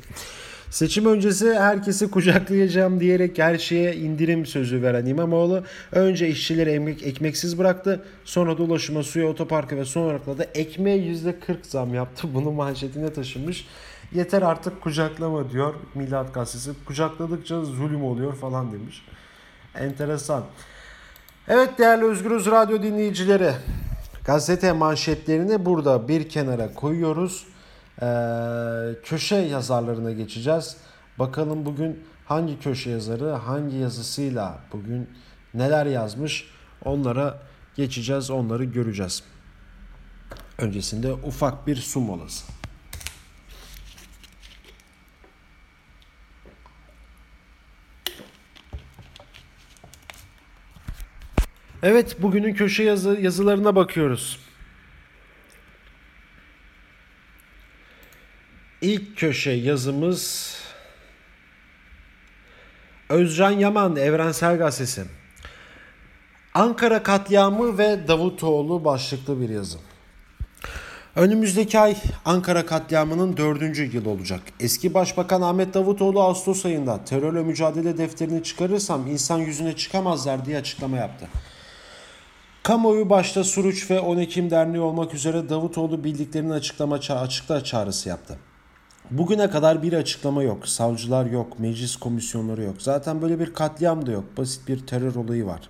Seçim 0.74 1.06
öncesi 1.06 1.54
herkesi 1.54 2.12
kucaklayacağım 2.12 3.00
diyerek 3.00 3.40
her 3.40 3.58
şeye 3.58 3.96
indirim 3.96 4.46
sözü 4.46 4.82
veren 4.82 5.06
İmamoğlu 5.06 5.64
önce 5.92 6.28
işçileri 6.28 6.70
ekmek, 6.70 7.04
ekmeksiz 7.04 7.58
bıraktı. 7.58 8.06
Sonra 8.26 8.58
da 8.58 8.64
ulaşıma, 8.64 9.04
suya, 9.04 9.28
otoparka 9.28 9.76
ve 9.76 9.86
son 9.86 10.02
olarak 10.02 10.28
da 10.28 10.44
ekmeğe 10.44 10.98
%40 10.98 11.34
zam 11.64 11.94
yaptı. 11.94 12.28
Bunu 12.34 12.52
manşetine 12.52 13.14
taşımış. 13.14 13.68
Yeter 14.14 14.42
artık 14.42 14.82
kucaklama 14.82 15.52
diyor 15.52 15.74
Milat 15.96 16.34
Gazetesi. 16.34 16.72
Kucakladıkça 16.86 17.62
zulüm 17.62 18.04
oluyor 18.04 18.36
falan 18.36 18.72
demiş. 18.72 19.06
Enteresan. 19.76 20.44
Evet 21.48 21.70
değerli 21.80 22.06
Özgürüz 22.06 22.46
Radyo 22.46 22.84
dinleyicileri. 22.84 23.52
Gazete 24.26 24.72
manşetlerini 24.72 25.66
burada 25.66 26.08
bir 26.08 26.30
kenara 26.30 26.74
koyuyoruz. 26.74 27.53
Ee, 28.02 28.06
köşe 29.04 29.36
yazarlarına 29.36 30.12
geçeceğiz. 30.12 30.78
Bakalım 31.20 31.66
bugün 31.66 32.04
hangi 32.26 32.60
köşe 32.60 32.90
yazarı 32.90 33.30
hangi 33.30 33.78
yazısıyla 33.78 34.60
bugün 34.74 35.10
neler 35.54 35.86
yazmış 35.86 36.50
onlara 36.86 37.40
geçeceğiz 37.76 38.30
onları 38.30 38.64
göreceğiz. 38.64 39.24
Öncesinde 40.58 41.14
ufak 41.14 41.68
bir 41.68 41.76
su 41.76 42.00
molası. 42.00 42.46
Evet 51.84 52.22
bugünün 52.22 52.54
köşe 52.54 52.84
yazı, 52.84 53.18
yazılarına 53.22 53.76
bakıyoruz. 53.76 54.40
İlk 58.84 59.18
köşe 59.18 59.52
yazımız 59.52 60.54
Özcan 63.10 63.52
Yaman 63.52 63.96
Evrensel 63.96 64.58
Gazetesi. 64.58 65.04
Ankara 66.54 67.04
katliamı 67.04 67.78
ve 67.78 68.08
Davutoğlu 68.08 68.86
başlıklı 68.86 69.42
bir 69.42 69.50
yazı. 69.50 69.78
Önümüzdeki 71.16 71.80
ay 71.80 71.96
Ankara 72.26 72.66
katliamının 72.66 73.38
dördüncü 73.38 73.96
yıl 73.96 74.06
olacak. 74.06 74.42
Eski 74.60 74.94
Başbakan 74.94 75.42
Ahmet 75.42 75.74
Davutoğlu 75.74 76.22
Ağustos 76.22 76.66
ayında 76.66 77.06
terörle 77.06 77.44
mücadele 77.44 77.98
defterini 77.98 78.44
çıkarırsam 78.44 79.08
insan 79.08 79.38
yüzüne 79.38 79.76
çıkamazlar 79.76 80.46
diye 80.46 80.58
açıklama 80.58 80.98
yaptı. 80.98 81.28
Kamuoyu 82.64 83.10
başta 83.10 83.44
Suruç 83.44 83.92
ve 83.92 84.00
10 84.00 84.18
Ekim 84.18 84.50
Derneği 84.50 84.82
olmak 84.82 85.14
üzere 85.14 85.50
Davutoğlu 85.50 86.04
bildiklerini 86.04 86.54
açıklama 86.54 87.02
ça 87.02 87.20
açıkla 87.20 87.64
çağrısı 87.64 88.10
yaptı. 88.10 88.40
Bugüne 89.12 89.50
kadar 89.50 89.84
bir 89.84 89.94
açıklama 89.94 90.44
yok. 90.44 90.68
Savcılar 90.68 91.26
yok, 91.26 91.60
meclis 91.60 91.96
komisyonları 91.96 92.64
yok. 92.64 92.76
Zaten 92.80 93.22
böyle 93.22 93.40
bir 93.40 93.54
katliam 93.54 94.06
da 94.06 94.12
yok. 94.12 94.24
Basit 94.38 94.68
bir 94.68 94.88
terör 94.88 95.16
olayı 95.16 95.46
var. 95.46 95.70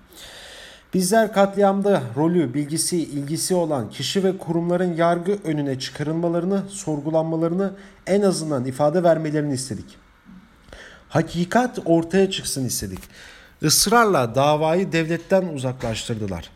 Bizler 0.93 1.33
katliamda 1.33 2.01
rolü, 2.17 2.53
bilgisi, 2.53 2.97
ilgisi 2.97 3.55
olan 3.55 3.89
kişi 3.89 4.23
ve 4.23 4.37
kurumların 4.37 4.93
yargı 4.93 5.37
önüne 5.43 5.79
çıkarılmalarını, 5.79 6.63
sorgulanmalarını 6.69 7.73
en 8.07 8.21
azından 8.21 8.65
ifade 8.65 9.03
vermelerini 9.03 9.53
istedik. 9.53 9.85
Hakikat 11.09 11.79
ortaya 11.85 12.31
çıksın 12.31 12.65
istedik. 12.65 12.99
Israrla 13.61 14.35
davayı 14.35 14.91
devletten 14.91 15.43
uzaklaştırdılar. 15.43 16.49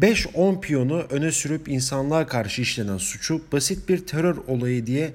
5-10 0.00 0.60
piyonu 0.60 1.00
öne 1.10 1.32
sürüp 1.32 1.68
insanlığa 1.68 2.26
karşı 2.26 2.62
işlenen 2.62 2.98
suçu 2.98 3.42
basit 3.52 3.88
bir 3.88 4.06
terör 4.06 4.36
olayı 4.48 4.86
diye 4.86 5.14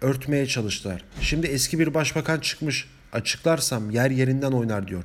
örtmeye 0.00 0.46
çalıştılar. 0.46 1.04
Şimdi 1.20 1.46
eski 1.46 1.78
bir 1.78 1.94
başbakan 1.94 2.40
çıkmış 2.40 2.88
açıklarsam 3.12 3.90
yer 3.90 4.10
yerinden 4.10 4.52
oynar 4.52 4.88
diyor. 4.88 5.04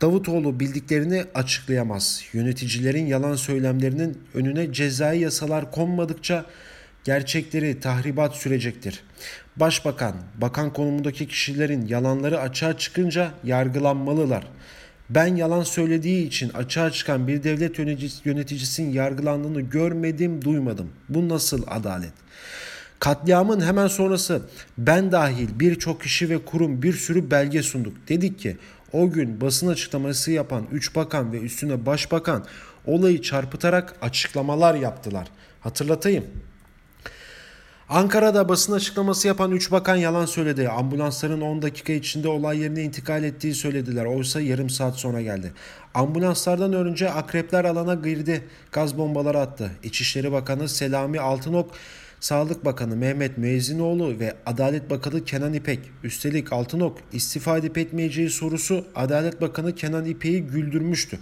Davutoğlu 0.00 0.60
bildiklerini 0.60 1.24
açıklayamaz. 1.34 2.22
Yöneticilerin 2.32 3.06
yalan 3.06 3.34
söylemlerinin 3.34 4.18
önüne 4.34 4.72
cezai 4.72 5.18
yasalar 5.20 5.70
konmadıkça 5.70 6.44
gerçekleri 7.04 7.80
tahribat 7.80 8.36
sürecektir. 8.36 9.02
Başbakan, 9.56 10.14
bakan 10.34 10.72
konumundaki 10.72 11.28
kişilerin 11.28 11.86
yalanları 11.86 12.40
açığa 12.40 12.78
çıkınca 12.78 13.30
yargılanmalılar. 13.44 14.44
Ben 15.10 15.36
yalan 15.36 15.62
söylediği 15.62 16.26
için 16.26 16.48
açığa 16.48 16.90
çıkan 16.90 17.28
bir 17.28 17.42
devlet 17.42 17.78
yöneticisinin 18.24 18.92
yargılandığını 18.92 19.60
görmedim, 19.60 20.44
duymadım. 20.44 20.90
Bu 21.08 21.28
nasıl 21.28 21.62
adalet? 21.66 22.12
Katliamın 23.00 23.60
hemen 23.60 23.86
sonrası 23.86 24.42
ben 24.78 25.12
dahil 25.12 25.48
birçok 25.60 26.02
kişi 26.02 26.30
ve 26.30 26.44
kurum 26.44 26.82
bir 26.82 26.92
sürü 26.92 27.30
belge 27.30 27.62
sunduk. 27.62 28.08
Dedik 28.08 28.38
ki 28.38 28.56
o 28.92 29.10
gün 29.10 29.40
basın 29.40 29.68
açıklaması 29.68 30.30
yapan 30.30 30.66
3 30.72 30.96
bakan 30.96 31.32
ve 31.32 31.40
üstüne 31.40 31.86
başbakan 31.86 32.44
olayı 32.86 33.22
çarpıtarak 33.22 33.94
açıklamalar 34.02 34.74
yaptılar. 34.74 35.28
Hatırlatayım. 35.60 36.24
Ankara'da 37.88 38.48
basın 38.48 38.72
açıklaması 38.72 39.28
yapan 39.28 39.50
3 39.52 39.70
bakan 39.72 39.96
yalan 39.96 40.26
söyledi. 40.26 40.68
Ambulansların 40.68 41.40
10 41.40 41.62
dakika 41.62 41.92
içinde 41.92 42.28
olay 42.28 42.58
yerine 42.58 42.82
intikal 42.82 43.24
ettiği 43.24 43.54
söylediler. 43.54 44.04
Oysa 44.04 44.40
yarım 44.40 44.70
saat 44.70 44.96
sonra 44.96 45.22
geldi. 45.22 45.52
Ambulanslardan 45.94 46.72
önce 46.72 47.10
akrepler 47.10 47.64
alana 47.64 47.94
girdi. 47.94 48.44
Gaz 48.72 48.98
bombaları 48.98 49.38
attı. 49.38 49.70
İçişleri 49.82 50.32
Bakanı 50.32 50.68
Selami 50.68 51.20
Altınok 51.20 51.70
Sağlık 52.20 52.64
Bakanı 52.64 52.96
Mehmet 52.96 53.38
Müezzinoğlu 53.38 54.18
ve 54.20 54.34
Adalet 54.46 54.90
Bakanı 54.90 55.24
Kenan 55.24 55.52
İpek. 55.52 55.78
Üstelik 56.04 56.52
Altınok 56.52 56.98
istifa 57.12 57.58
edip 57.58 57.78
etmeyeceği 57.78 58.30
sorusu 58.30 58.84
Adalet 58.94 59.40
Bakanı 59.40 59.74
Kenan 59.74 60.04
İpek'i 60.04 60.42
güldürmüştü. 60.42 61.18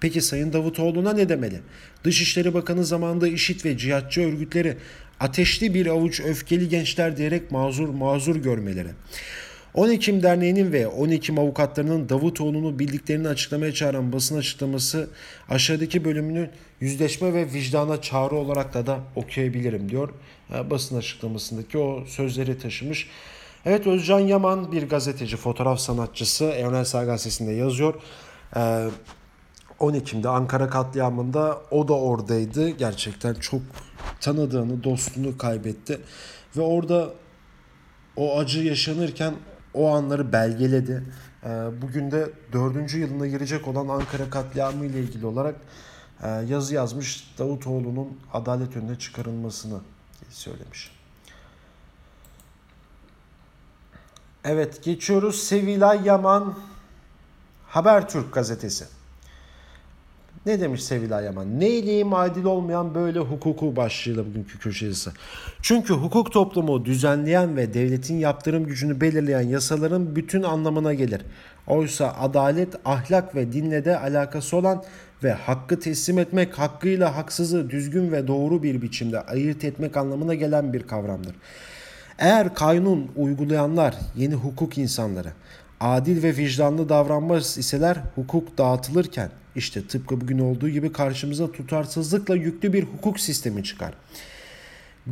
Peki 0.00 0.20
Sayın 0.20 0.52
Davutoğlu'na 0.52 1.12
ne 1.12 1.28
demeli? 1.28 1.60
Dışişleri 2.04 2.54
Bakanı 2.54 2.84
zamanında 2.84 3.28
işit 3.28 3.64
ve 3.64 3.76
cihatçı 3.76 4.20
örgütleri 4.20 4.76
ateşli 5.20 5.74
bir 5.74 5.86
avuç 5.86 6.20
öfkeli 6.20 6.68
gençler 6.68 7.16
diyerek 7.16 7.50
mazur 7.50 7.88
mazur 7.88 8.36
görmeleri. 8.36 8.88
10 9.74 9.90
Ekim 9.90 10.22
Derneği'nin 10.22 10.72
ve 10.72 10.86
10 10.86 11.08
Ekim 11.08 11.38
avukatlarının 11.38 12.08
Davutoğlu'nu 12.08 12.78
bildiklerini 12.78 13.28
açıklamaya 13.28 13.72
çağıran 13.72 14.12
basın 14.12 14.38
açıklaması 14.38 15.08
aşağıdaki 15.48 16.04
bölümünün 16.04 16.48
yüzleşme 16.80 17.34
ve 17.34 17.52
vicdana 17.52 18.00
çağrı 18.00 18.34
olarak 18.34 18.74
da 18.74 18.86
da 18.86 19.00
okuyabilirim 19.16 19.88
diyor. 19.88 20.08
Basın 20.50 20.98
açıklamasındaki 20.98 21.78
o 21.78 22.04
sözleri 22.06 22.58
taşımış. 22.58 23.08
Evet 23.64 23.86
Özcan 23.86 24.18
Yaman 24.18 24.72
bir 24.72 24.88
gazeteci, 24.88 25.36
fotoğraf 25.36 25.78
sanatçısı 25.78 26.44
Evrensel 26.44 27.06
Gazetesi'nde 27.06 27.52
yazıyor. 27.52 27.94
10 29.78 29.94
Ekim'de 29.94 30.28
Ankara 30.28 30.68
katliamında 30.68 31.60
o 31.70 31.88
da 31.88 31.94
oradaydı. 31.94 32.70
Gerçekten 32.70 33.34
çok 33.34 33.60
tanıdığını, 34.20 34.84
dostunu 34.84 35.38
kaybetti. 35.38 36.00
Ve 36.56 36.60
orada 36.60 37.10
o 38.16 38.38
acı 38.38 38.60
yaşanırken 38.60 39.34
o 39.74 39.88
anları 39.88 40.32
belgeledi. 40.32 41.04
Ee, 41.44 41.48
bugün 41.82 42.10
de 42.10 42.30
dördüncü 42.52 42.98
yılına 42.98 43.26
girecek 43.26 43.68
olan 43.68 43.88
Ankara 43.88 44.30
katliamı 44.30 44.86
ile 44.86 45.00
ilgili 45.00 45.26
olarak 45.26 45.54
e, 46.22 46.28
yazı 46.28 46.74
yazmış. 46.74 47.34
Davutoğlu'nun 47.38 48.18
adalet 48.32 48.76
önüne 48.76 48.98
çıkarılmasını 48.98 49.80
söylemiş. 50.30 50.90
Evet 54.44 54.84
geçiyoruz 54.84 55.42
Sevilay 55.42 56.00
Yaman 56.04 56.54
Habertürk 57.68 58.34
gazetesi. 58.34 58.84
Ne 60.46 60.60
demiş 60.60 60.84
Sevilay 60.84 61.24
Yaman? 61.24 61.60
Neyleyim 61.60 62.14
adil 62.14 62.44
olmayan 62.44 62.94
böyle 62.94 63.18
hukuku 63.18 63.76
başlığıyla 63.76 64.26
bugünkü 64.26 64.58
köşe. 64.58 64.90
Çünkü 65.62 65.94
hukuk 65.94 66.32
toplumu 66.32 66.84
düzenleyen 66.84 67.56
ve 67.56 67.74
devletin 67.74 68.16
yaptırım 68.16 68.66
gücünü 68.66 69.00
belirleyen 69.00 69.48
yasaların 69.48 70.16
bütün 70.16 70.42
anlamına 70.42 70.94
gelir. 70.94 71.22
Oysa 71.66 72.16
adalet, 72.20 72.74
ahlak 72.84 73.34
ve 73.34 73.52
dinle 73.52 73.84
de 73.84 73.98
alakası 73.98 74.56
olan 74.56 74.84
ve 75.24 75.32
hakkı 75.32 75.80
teslim 75.80 76.18
etmek, 76.18 76.58
hakkıyla 76.58 77.16
haksızı 77.16 77.70
düzgün 77.70 78.12
ve 78.12 78.28
doğru 78.28 78.62
bir 78.62 78.82
biçimde 78.82 79.20
ayırt 79.20 79.64
etmek 79.64 79.96
anlamına 79.96 80.34
gelen 80.34 80.72
bir 80.72 80.82
kavramdır. 80.82 81.34
Eğer 82.18 82.54
kanun 82.54 83.10
uygulayanlar 83.16 83.94
yeni 84.16 84.34
hukuk 84.34 84.78
insanları, 84.78 85.32
adil 85.80 86.22
ve 86.22 86.36
vicdanlı 86.36 86.88
davranmaz 86.88 87.58
iseler 87.58 87.96
hukuk 88.14 88.58
dağıtılırken 88.58 89.30
işte 89.56 89.86
tıpkı 89.86 90.20
bugün 90.20 90.38
olduğu 90.38 90.68
gibi 90.68 90.92
karşımıza 90.92 91.52
tutarsızlıkla 91.52 92.34
yüklü 92.34 92.72
bir 92.72 92.84
hukuk 92.84 93.20
sistemi 93.20 93.64
çıkar. 93.64 93.94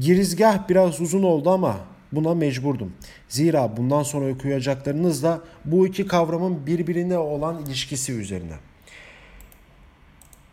Girizgah 0.01 0.69
biraz 0.69 1.01
uzun 1.01 1.23
oldu 1.23 1.51
ama 1.51 1.77
buna 2.13 2.35
mecburdum. 2.35 2.93
Zira 3.29 3.77
bundan 3.77 4.03
sonra 4.03 4.33
okuyacaklarınız 4.33 5.23
da 5.23 5.41
bu 5.65 5.87
iki 5.87 6.07
kavramın 6.07 6.67
birbirine 6.67 7.19
olan 7.19 7.63
ilişkisi 7.63 8.13
üzerine. 8.13 8.55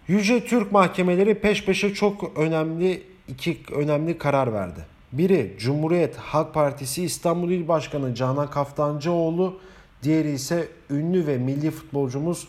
Yüce 0.07 0.45
Türk 0.45 0.71
mahkemeleri 0.71 1.35
peş 1.35 1.65
peşe 1.65 1.93
çok 1.93 2.37
önemli 2.37 3.03
iki 3.27 3.59
önemli 3.71 4.17
karar 4.17 4.53
verdi. 4.53 4.85
Biri 5.11 5.55
Cumhuriyet 5.59 6.15
Halk 6.15 6.53
Partisi 6.53 7.03
İstanbul 7.03 7.51
İl 7.51 7.67
Başkanı 7.67 8.15
Canan 8.15 8.49
Kaftancıoğlu, 8.49 9.59
diğeri 10.03 10.31
ise 10.31 10.67
ünlü 10.89 11.27
ve 11.27 11.37
milli 11.37 11.71
futbolcumuz 11.71 12.47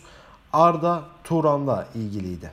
Arda 0.53 1.03
Turan'la 1.23 1.87
ilgiliydi. 1.95 2.51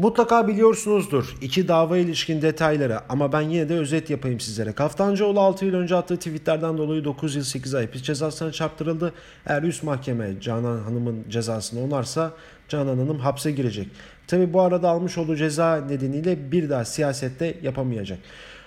Mutlaka 0.00 0.48
biliyorsunuzdur 0.48 1.36
iki 1.40 1.68
dava 1.68 1.98
ilişkin 1.98 2.42
detayları 2.42 3.00
ama 3.08 3.32
ben 3.32 3.40
yine 3.40 3.68
de 3.68 3.74
özet 3.74 4.10
yapayım 4.10 4.40
sizlere. 4.40 4.72
Kaftancıoğlu 4.72 5.40
6 5.40 5.64
yıl 5.64 5.74
önce 5.74 5.96
attığı 5.96 6.16
tweetlerden 6.16 6.78
dolayı 6.78 7.04
9 7.04 7.36
yıl 7.36 7.42
8 7.42 7.74
ay 7.74 7.86
hapis 7.86 8.02
cezasına 8.02 8.52
çarptırıldı. 8.52 9.12
Eğer 9.46 9.62
üst 9.62 9.82
mahkeme 9.82 10.40
Canan 10.40 10.78
Hanım'ın 10.78 11.24
cezasını 11.30 11.84
onarsa 11.84 12.32
Canan 12.70 12.98
Hanım 12.98 13.18
hapse 13.18 13.50
girecek. 13.50 13.88
Tabi 14.26 14.52
bu 14.52 14.60
arada 14.60 14.88
almış 14.88 15.18
olduğu 15.18 15.36
ceza 15.36 15.76
nedeniyle 15.76 16.52
bir 16.52 16.70
daha 16.70 16.84
siyasette 16.84 17.54
yapamayacak. 17.62 18.18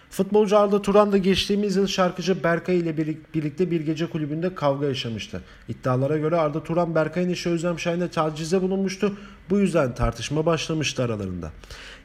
Futbolcu 0.10 0.58
Arda 0.58 0.82
Turan 0.82 1.12
da 1.12 1.18
geçtiğimiz 1.18 1.76
yıl 1.76 1.88
şarkıcı 1.88 2.44
Berkay 2.44 2.78
ile 2.78 2.98
birlikte 3.34 3.72
bir 3.72 3.82
gece 3.82 4.06
kulübünde 4.06 4.56
kavga 4.56 4.86
yaşamıştı. 4.86 5.42
İddialara 5.70 6.18
göre 6.18 6.36
Arda 6.36 6.64
Turan 6.64 6.96
Berkay'ın 6.96 7.30
eşi 7.30 7.50
Özlem 7.50 7.80
Şahin'e 7.80 8.08
tacize 8.08 8.62
bulunmuştu. 8.62 9.18
Bu 9.50 9.60
yüzden 9.60 9.96
tartışma 9.96 10.46
başlamıştı 10.46 11.04
aralarında. 11.04 11.52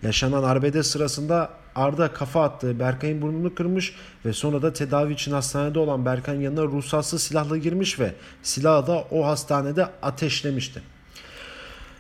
Yaşanan 0.03 0.43
arbede 0.43 0.83
sırasında 0.83 1.51
Arda 1.75 2.13
kafa 2.13 2.43
attığı 2.43 2.81
Berkay'ın 2.81 3.23
burnunu 3.23 3.55
kırmış 3.55 3.95
ve 4.25 4.33
sonra 4.33 4.63
da 4.63 4.73
tedavi 4.73 5.13
için 5.13 5.33
hastanede 5.33 5.79
olan 5.79 6.05
Berkay'ın 6.05 6.41
yanına 6.41 6.63
ruhsatsız 6.63 7.23
silahla 7.23 7.57
girmiş 7.57 8.01
ve 8.01 8.13
silahı 8.43 8.87
da 8.87 9.05
o 9.11 9.27
hastanede 9.27 9.87
ateşlemişti. 10.03 10.83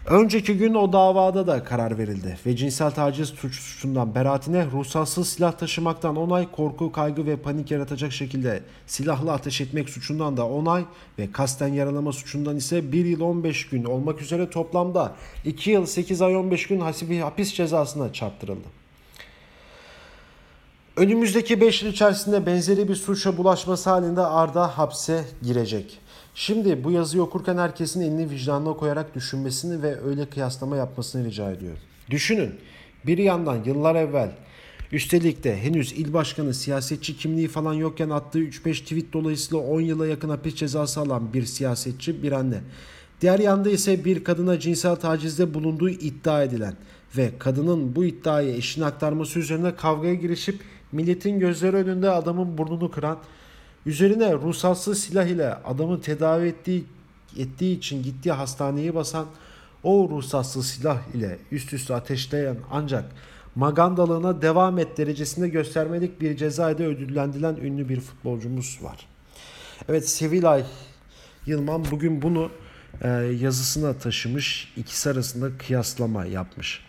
Önceki 0.06 0.56
gün 0.56 0.74
o 0.74 0.92
davada 0.92 1.46
da 1.46 1.64
karar 1.64 1.98
verildi 1.98 2.38
ve 2.46 2.56
cinsel 2.56 2.90
taciz 2.90 3.28
suçundan 3.28 4.14
beraatine 4.14 4.66
ruhsatsız 4.66 5.28
silah 5.28 5.52
taşımaktan 5.52 6.16
onay, 6.16 6.52
korku, 6.52 6.92
kaygı 6.92 7.26
ve 7.26 7.37
panik 7.37 7.70
yaratacak 7.70 8.12
şekilde 8.12 8.62
silahla 8.87 9.32
ateş 9.32 9.61
etmek 9.61 9.90
suçundan 9.90 10.37
da 10.37 10.48
onay 10.48 10.84
ve 11.18 11.32
kasten 11.32 11.68
yaralama 11.68 12.12
suçundan 12.12 12.56
ise 12.56 12.92
1 12.92 13.04
yıl 13.04 13.20
15 13.20 13.68
gün 13.68 13.84
olmak 13.84 14.22
üzere 14.22 14.50
toplamda 14.50 15.14
2 15.44 15.70
yıl 15.70 15.87
8 15.87 16.22
ay 16.22 16.37
15 16.37 16.66
gün 16.66 16.80
hapis 17.20 17.54
cezasına 17.54 18.12
çarptırıldı. 18.12 18.68
Önümüzdeki 20.96 21.61
5 21.61 21.82
yıl 21.82 21.90
içerisinde 21.90 22.46
benzeri 22.46 22.88
bir 22.88 22.94
suça 22.94 23.37
bulaşması 23.37 23.90
halinde 23.90 24.20
Arda 24.20 24.78
hapse 24.78 25.24
girecek. 25.42 25.98
Şimdi 26.40 26.85
bu 26.85 26.90
yazıyı 26.90 27.22
okurken 27.22 27.59
herkesin 27.59 28.01
elini 28.01 28.31
vicdanına 28.31 28.72
koyarak 28.72 29.14
düşünmesini 29.14 29.83
ve 29.83 30.01
öyle 30.01 30.27
kıyaslama 30.27 30.77
yapmasını 30.77 31.24
rica 31.24 31.51
ediyorum. 31.51 31.79
Düşünün 32.11 32.55
bir 33.07 33.18
yandan 33.18 33.64
yıllar 33.64 33.94
evvel 33.94 34.31
üstelik 34.92 35.44
de 35.44 35.57
henüz 35.57 35.92
il 35.92 36.12
başkanı 36.12 36.55
siyasetçi 36.55 37.16
kimliği 37.16 37.48
falan 37.48 37.74
yokken 37.74 38.11
attığı 38.11 38.38
3-5 38.38 38.83
tweet 38.83 39.12
dolayısıyla 39.12 39.64
10 39.64 39.81
yıla 39.81 40.07
yakın 40.07 40.29
hapis 40.29 40.55
cezası 40.55 41.01
alan 41.01 41.33
bir 41.33 41.44
siyasetçi 41.44 42.22
bir 42.22 42.33
anne. 42.33 42.61
Diğer 43.20 43.38
yanda 43.38 43.70
ise 43.70 44.05
bir 44.05 44.24
kadına 44.24 44.61
cinsel 44.61 44.96
tacizde 44.96 45.55
bulunduğu 45.55 45.88
iddia 45.88 46.42
edilen 46.42 46.74
ve 47.16 47.31
kadının 47.38 47.96
bu 47.96 48.05
iddiayı 48.05 48.57
eşine 48.57 48.85
aktarması 48.85 49.38
üzerine 49.38 49.77
kavgaya 49.77 50.14
girişip 50.14 50.61
milletin 50.92 51.38
gözleri 51.38 51.77
önünde 51.77 52.11
adamın 52.11 52.59
burnunu 52.59 52.90
kıran 52.90 53.18
Üzerine 53.86 54.32
ruhsatsız 54.32 55.00
silah 55.00 55.26
ile 55.26 55.54
adamı 55.54 56.00
tedavi 56.00 56.48
ettiği, 56.48 56.84
ettiği 57.38 57.78
için 57.78 58.02
gittiği 58.02 58.32
hastaneyi 58.32 58.94
basan 58.94 59.26
o 59.82 60.08
ruhsatsız 60.10 60.66
silah 60.66 61.14
ile 61.14 61.38
üst 61.52 61.72
üste 61.72 61.94
ateşleyen 61.94 62.56
ancak 62.70 63.04
magandalığına 63.54 64.42
devam 64.42 64.78
et 64.78 64.98
derecesinde 64.98 65.48
göstermelik 65.48 66.20
bir 66.20 66.36
ceza 66.36 66.70
ile 66.70 66.86
ödüllendirilen 66.86 67.56
ünlü 67.56 67.88
bir 67.88 68.00
futbolcumuz 68.00 68.78
var. 68.82 69.06
Evet 69.88 70.08
Sevilay 70.08 70.64
Yılman 71.46 71.84
bugün 71.90 72.22
bunu 72.22 72.50
e, 73.02 73.08
yazısına 73.40 73.94
taşımış. 73.94 74.72
ikisi 74.76 75.10
arasında 75.10 75.58
kıyaslama 75.58 76.24
yapmış. 76.24 76.80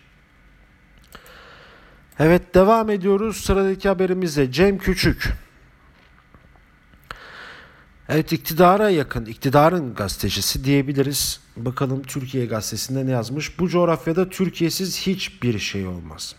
Evet 2.18 2.54
devam 2.54 2.90
ediyoruz. 2.90 3.36
Sıradaki 3.36 3.88
haberimizde 3.88 4.52
Cem 4.52 4.78
Küçük. 4.78 5.32
Evet 8.12 8.32
iktidara 8.32 8.90
yakın, 8.90 9.24
iktidarın 9.24 9.94
gazetecisi 9.94 10.64
diyebiliriz. 10.64 11.40
Bakalım 11.56 12.02
Türkiye 12.02 12.46
gazetesinde 12.46 13.06
ne 13.06 13.10
yazmış? 13.10 13.58
Bu 13.58 13.68
coğrafyada 13.68 14.28
Türkiye'siz 14.28 15.00
hiçbir 15.00 15.58
şey 15.58 15.86
olmaz. 15.86 16.34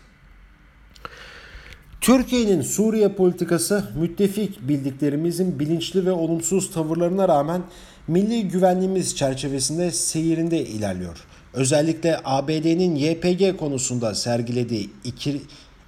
Türkiye'nin 2.00 2.62
Suriye 2.62 3.08
politikası 3.08 3.92
müttefik 3.96 4.68
bildiklerimizin 4.68 5.58
bilinçli 5.58 6.06
ve 6.06 6.12
olumsuz 6.12 6.70
tavırlarına 6.70 7.28
rağmen 7.28 7.62
milli 8.08 8.48
güvenliğimiz 8.48 9.16
çerçevesinde 9.16 9.90
seyirinde 9.90 10.66
ilerliyor. 10.66 11.16
Özellikle 11.52 12.20
ABD'nin 12.24 12.96
YPG 12.96 13.58
konusunda 13.58 14.14
sergilediği 14.14 14.90
ikir, 15.04 15.40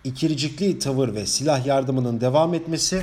ikircikli 0.05 0.79
tavır 0.79 1.15
ve 1.15 1.27
silah 1.27 1.67
yardımının 1.67 2.21
devam 2.21 2.55
etmesi 2.55 3.03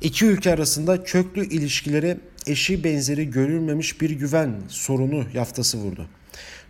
İki 0.00 0.26
ülke 0.26 0.52
arasında 0.52 1.04
köklü 1.04 1.46
ilişkileri 1.46 2.16
eşi 2.46 2.84
benzeri 2.84 3.30
görülmemiş 3.30 4.00
bir 4.00 4.10
güven 4.10 4.54
sorunu 4.68 5.24
yaftası 5.34 5.78
vurdu. 5.78 6.06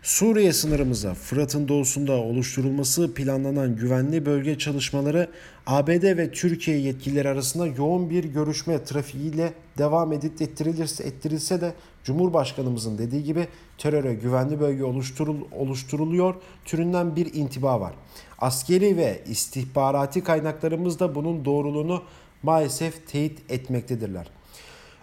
Suriye 0.03 0.53
sınırımıza 0.53 1.15
Fırat'ın 1.15 1.69
doğusunda 1.69 2.12
oluşturulması 2.12 3.15
planlanan 3.15 3.77
güvenli 3.77 4.27
bölge 4.27 4.59
çalışmaları 4.59 5.31
ABD 5.67 6.17
ve 6.17 6.31
Türkiye 6.31 6.79
yetkilileri 6.79 7.29
arasında 7.29 7.67
yoğun 7.67 8.11
bir 8.11 8.25
görüşme 8.25 8.85
trafiğiyle 8.85 9.53
devam 9.79 10.12
edip 10.12 10.43
ettirilirse, 10.43 11.05
ettirilse 11.05 11.61
de 11.61 11.73
Cumhurbaşkanımızın 12.05 12.99
dediği 12.99 13.25
gibi 13.25 13.49
teröre 13.79 14.15
güvenli 14.15 14.61
bölge 14.61 14.85
oluşturul, 14.85 15.41
oluşturuluyor 15.53 16.35
türünden 16.65 17.17
bir 17.17 17.35
intiba 17.35 17.81
var. 17.81 17.93
Askeri 18.39 18.97
ve 18.97 19.23
istihbarati 19.29 20.25
kaynaklarımız 20.25 20.99
da 20.99 21.15
bunun 21.15 21.45
doğruluğunu 21.45 22.03
maalesef 22.47 23.07
teyit 23.09 23.39
etmektedirler. 23.49 24.27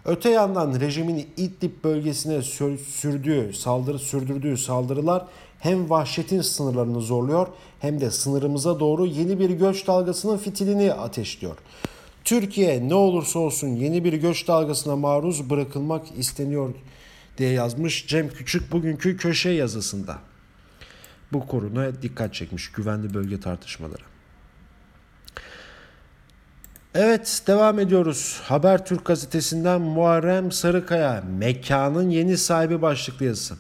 Öte 0.06 0.30
yandan 0.30 0.80
rejimin 0.80 1.28
İdlib 1.38 1.84
bölgesine 1.84 2.42
sürdüğü, 2.78 3.54
saldırı 3.54 4.00
sürdürdüğü 4.00 4.58
saldırılar 4.58 5.26
hem 5.60 5.90
vahşetin 5.90 6.42
sınırlarını 6.42 7.02
zorluyor 7.02 7.48
hem 7.80 8.02
de 8.02 8.12
sınırımıza 8.12 8.80
doğru 8.80 9.06
yeni 9.06 9.40
bir 9.40 9.50
göç 9.50 9.88
dalgasının 9.88 10.38
fitilini 10.38 10.94
ateşliyor. 10.94 11.58
Türkiye 12.24 12.90
ne 12.90 12.96
olursa 12.96 13.40
olsun 13.40 13.68
yeni 13.68 14.04
bir 14.04 14.14
göç 14.14 14.48
dalgasına 14.48 14.96
maruz 14.96 15.50
bırakılmak 15.50 16.06
isteniyor 16.18 16.74
diye 17.38 17.52
yazmış 17.52 18.08
Cem 18.08 18.30
Küçük 18.30 18.72
bugünkü 18.72 19.18
köşe 19.18 19.50
yazısında. 19.50 20.18
Bu 21.34 21.48
konuya 21.48 22.02
dikkat 22.02 22.34
çekmiş 22.34 22.72
güvenli 22.72 23.14
bölge 23.14 23.40
tartışmaları. 23.40 24.13
Evet 26.96 27.42
devam 27.48 27.80
ediyoruz. 27.80 28.42
Habertürk 28.44 29.06
gazetesinden 29.06 29.82
Muharrem 29.82 30.52
Sarıkaya 30.52 31.24
mekanın 31.40 32.10
yeni 32.10 32.38
sahibi 32.38 32.82
başlıklı 32.82 33.26
yazısı. 33.26 33.56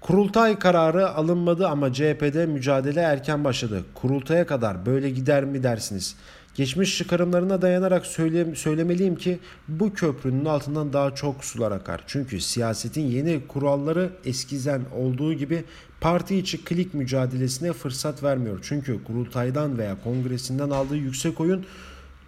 Kurultay 0.00 0.58
kararı 0.58 1.08
alınmadı 1.08 1.68
ama 1.68 1.92
CHP'de 1.92 2.46
mücadele 2.46 3.00
erken 3.00 3.44
başladı. 3.44 3.84
Kurultaya 3.94 4.46
kadar 4.46 4.86
böyle 4.86 5.10
gider 5.10 5.44
mi 5.44 5.62
dersiniz? 5.62 6.16
Geçmiş 6.54 6.98
çıkarımlarına 6.98 7.62
dayanarak 7.62 8.06
söyle, 8.06 8.54
söylemeliyim 8.54 9.16
ki 9.16 9.38
bu 9.68 9.94
köprünün 9.94 10.44
altından 10.44 10.92
daha 10.92 11.14
çok 11.14 11.44
sular 11.44 11.72
akar. 11.72 12.04
Çünkü 12.06 12.40
siyasetin 12.40 13.06
yeni 13.06 13.46
kuralları 13.48 14.10
eskiden 14.24 14.82
olduğu 14.96 15.34
gibi 15.34 15.64
parti 16.00 16.36
içi 16.36 16.64
klik 16.64 16.94
mücadelesine 16.94 17.72
fırsat 17.72 18.22
vermiyor. 18.22 18.58
Çünkü 18.62 19.04
kurultaydan 19.04 19.78
veya 19.78 19.96
kongresinden 20.04 20.70
aldığı 20.70 20.96
yüksek 20.96 21.40
oyun 21.40 21.66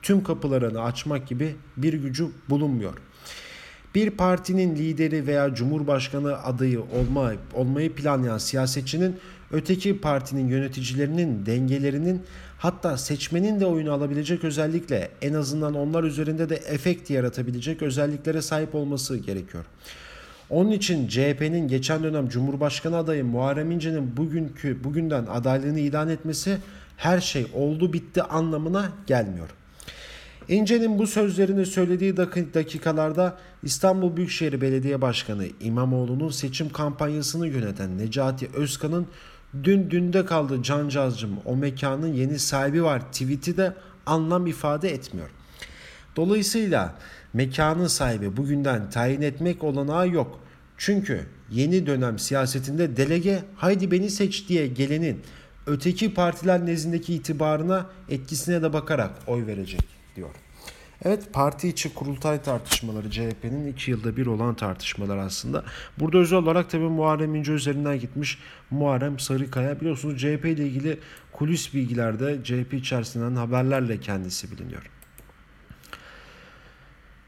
tüm 0.09 0.23
kapılarını 0.23 0.83
açmak 0.83 1.29
gibi 1.29 1.57
bir 1.77 1.93
gücü 1.93 2.29
bulunmuyor. 2.51 2.95
bir 3.95 4.11
partinin 4.11 4.77
lideri 4.77 5.27
veya 5.27 5.55
cumhurbaşkanı 5.55 6.43
adayı 6.43 6.81
olma, 6.81 7.33
olmayı 7.55 7.95
planlayan 7.95 8.39
siyasetçinin 8.39 9.17
öteki 9.53 10.01
partinin 10.01 10.49
yöneticilerinin 10.49 11.47
dengelerinin 11.47 12.23
hatta 12.59 12.97
seçmenin 12.97 13.61
de 13.61 13.67
oyunu 13.67 13.93
alabilecek 13.93 14.45
özellikle 14.45 15.11
en 15.23 15.35
azından 15.35 15.75
onlar 15.75 16.05
üzerinde 16.05 16.49
de 16.49 16.57
efekt 16.57 17.11
yaratabilecek 17.11 17.83
özelliklere 17.83 18.43
sahip 18.43 18.75
olması 18.75 19.17
gerekiyor. 19.17 19.65
Onun 20.51 20.71
için 20.71 21.09
CHP'nin 21.09 21.69
geçen 21.69 22.03
dönem 22.03 22.29
Cumhurbaşkanı 22.29 22.97
adayı 22.97 23.25
Muharrem 23.25 23.71
İnce'nin 23.71 24.17
bugünkü 24.17 24.85
bugünden 24.85 25.27
adaylığını 25.27 25.81
ilan 25.81 26.09
etmesi 26.09 26.59
her 26.97 27.21
şey 27.21 27.47
oldu 27.55 27.93
bitti 27.93 28.23
anlamına 28.23 28.93
gelmiyor. 29.07 29.49
İnce'nin 30.49 30.99
bu 30.99 31.07
sözlerini 31.07 31.67
söylediği 31.67 32.17
dakikalarda 32.55 33.39
İstanbul 33.63 34.17
Büyükşehir 34.17 34.61
Belediye 34.61 35.01
Başkanı 35.01 35.47
İmamoğlu'nun 35.61 36.29
seçim 36.29 36.69
kampanyasını 36.69 37.49
yöneten 37.49 37.99
Necati 37.99 38.49
Özkan'ın 38.55 39.07
dün 39.65 39.91
dünde 39.91 40.25
kaldı 40.25 40.63
cancağızcım 40.63 41.31
o 41.45 41.57
mekanın 41.57 42.13
yeni 42.13 42.39
sahibi 42.39 42.85
var 42.85 43.13
tweet'i 43.13 43.57
de 43.57 43.75
anlam 44.07 44.47
ifade 44.47 44.91
etmiyor. 44.91 45.31
Dolayısıyla 46.17 46.95
mekanın 47.33 47.87
sahibi 47.87 48.37
bugünden 48.37 48.91
tayin 48.91 49.23
etmek 49.23 49.65
olanağı 49.65 50.09
yok. 50.09 50.41
Çünkü 50.79 51.27
yeni 51.51 51.87
dönem 51.87 52.19
siyasetinde 52.19 52.97
delege 52.97 53.43
haydi 53.57 53.91
beni 53.91 54.11
seç 54.11 54.49
diye 54.49 54.67
gelenin 54.67 55.21
öteki 55.67 56.15
partiler 56.15 56.67
nezdindeki 56.67 57.15
itibarına 57.15 57.87
etkisine 58.09 58.63
de 58.63 58.73
bakarak 58.73 59.11
oy 59.27 59.47
verecek 59.47 59.98
diyor. 60.19 60.31
Evet 61.05 61.33
parti 61.33 61.69
içi 61.69 61.95
kurultay 61.95 62.43
tartışmaları 62.43 63.11
CHP'nin 63.11 63.73
iki 63.73 63.91
yılda 63.91 64.17
bir 64.17 64.27
olan 64.27 64.55
tartışmalar 64.55 65.17
aslında. 65.17 65.65
Burada 65.99 66.19
özel 66.19 66.39
olarak 66.39 66.71
tabii 66.71 66.89
Muharrem 66.89 67.35
İnce 67.35 67.53
üzerinden 67.53 68.01
gitmiş 68.01 68.39
Muharrem 68.71 69.19
Sarıkaya. 69.19 69.81
Biliyorsunuz 69.81 70.21
CHP 70.21 70.45
ile 70.45 70.67
ilgili 70.67 71.01
kulis 71.33 71.75
bilgilerde 71.75 72.39
CHP 72.45 72.75
içerisinden 72.75 73.37
haberlerle 73.37 74.01
kendisi 74.01 74.51
biliniyor. 74.51 74.91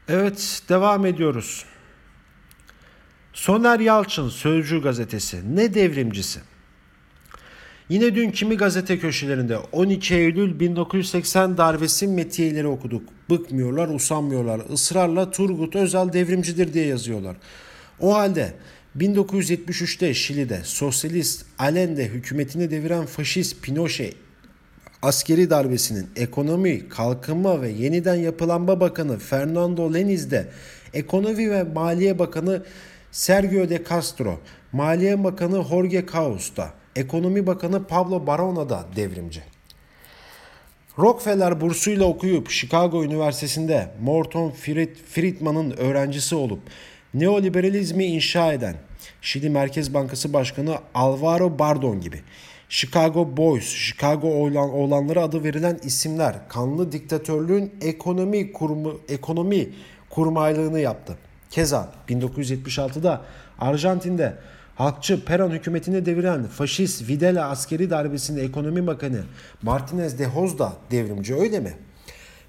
Evet 0.07 0.63
devam 0.69 1.05
ediyoruz. 1.05 1.65
Soner 3.33 3.79
Yalçın 3.79 4.29
Sözcü 4.29 4.81
gazetesi 4.81 5.55
ne 5.55 5.73
devrimcisi? 5.73 6.39
Yine 7.91 8.15
dün 8.15 8.31
kimi 8.31 8.57
gazete 8.57 8.99
köşelerinde 8.99 9.57
12 9.57 10.15
Eylül 10.15 10.59
1980 10.59 11.57
darbesi 11.57 12.07
metiyeleri 12.07 12.67
okuduk. 12.67 13.09
Bıkmıyorlar, 13.29 13.87
usanmıyorlar. 13.87 14.61
Israrla 14.73 15.31
Turgut 15.31 15.75
Özal 15.75 16.13
devrimcidir 16.13 16.73
diye 16.73 16.85
yazıyorlar. 16.85 17.35
O 17.99 18.15
halde 18.15 18.53
1973'te 18.97 20.13
Şili'de 20.13 20.59
sosyalist 20.63 21.45
Allende 21.59 22.05
hükümetini 22.05 22.71
deviren 22.71 23.05
faşist 23.05 23.61
Pinochet 23.63 24.15
askeri 25.01 25.49
darbesinin 25.49 26.07
ekonomi, 26.15 26.89
kalkınma 26.89 27.61
ve 27.61 27.69
yeniden 27.69 28.15
yapılanma 28.15 28.79
bakanı 28.79 29.19
Fernando 29.19 29.93
Leniz'de 29.93 30.47
ekonomi 30.93 31.51
ve 31.51 31.63
maliye 31.63 32.19
bakanı 32.19 32.63
Sergio 33.11 33.69
de 33.69 33.83
Castro, 33.89 34.39
maliye 34.71 35.23
bakanı 35.23 35.63
Jorge 35.69 36.05
Caus'ta, 36.13 36.80
ekonomi 36.95 37.47
bakanı 37.47 37.83
Pablo 37.83 38.27
Barona 38.27 38.69
da 38.69 38.85
devrimci. 38.95 39.43
Rockefeller 40.99 41.61
bursuyla 41.61 42.05
okuyup 42.05 42.49
Chicago 42.49 43.03
Üniversitesi'nde 43.03 43.91
Morton 44.01 44.51
Friedman'ın 45.11 45.71
öğrencisi 45.71 46.35
olup 46.35 46.59
neoliberalizmi 47.13 48.05
inşa 48.05 48.53
eden 48.53 48.75
Şili 49.21 49.49
Merkez 49.49 49.93
Bankası 49.93 50.33
Başkanı 50.33 50.77
Alvaro 50.93 51.59
Bardon 51.59 52.01
gibi 52.01 52.21
Chicago 52.69 53.37
Boys, 53.37 53.65
Chicago 53.65 54.27
oğlanları 54.27 55.21
adı 55.21 55.43
verilen 55.43 55.79
isimler 55.83 56.49
kanlı 56.49 56.91
diktatörlüğün 56.91 57.75
ekonomi 57.81 58.53
kurumu 58.53 58.99
ekonomi 59.09 59.69
kurmaylığını 60.09 60.79
yaptı. 60.79 61.17
Keza 61.49 61.93
1976'da 62.09 63.21
Arjantin'de 63.59 64.37
halkçı 64.75 65.25
Peron 65.25 65.51
hükümetini 65.51 66.05
deviren 66.05 66.47
faşist 66.47 67.09
Videla 67.09 67.49
askeri 67.49 67.89
darbesinin 67.89 68.43
ekonomi 68.43 68.87
bakanı 68.87 69.23
Martinez 69.61 70.19
de 70.19 70.25
Hoz 70.25 70.59
da 70.59 70.73
devrimci 70.91 71.35
öyle 71.35 71.59
mi? 71.59 71.73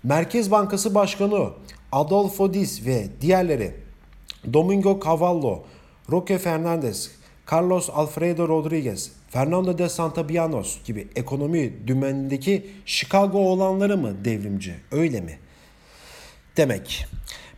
Merkez 0.03 0.51
Bankası 0.51 0.95
Başkanı 0.95 1.51
Adolfo 1.93 2.55
Diz 2.55 2.87
ve 2.87 3.07
diğerleri 3.21 3.75
Domingo 4.53 5.01
Cavallo, 5.05 5.65
Roque 6.11 6.39
Fernandez, 6.39 7.11
Carlos 7.53 7.91
Alfredo 7.91 8.49
Rodriguez, 8.49 9.13
Fernando 9.31 9.79
de 9.79 9.89
Santabianos 9.89 10.85
gibi 10.85 11.09
ekonomi 11.17 11.87
dümenindeki 11.87 12.71
Chicago 12.87 13.39
olanları 13.39 13.97
mı 13.97 14.25
devrimci? 14.25 14.75
Öyle 14.91 15.21
mi? 15.21 15.39
Demek. 16.57 17.07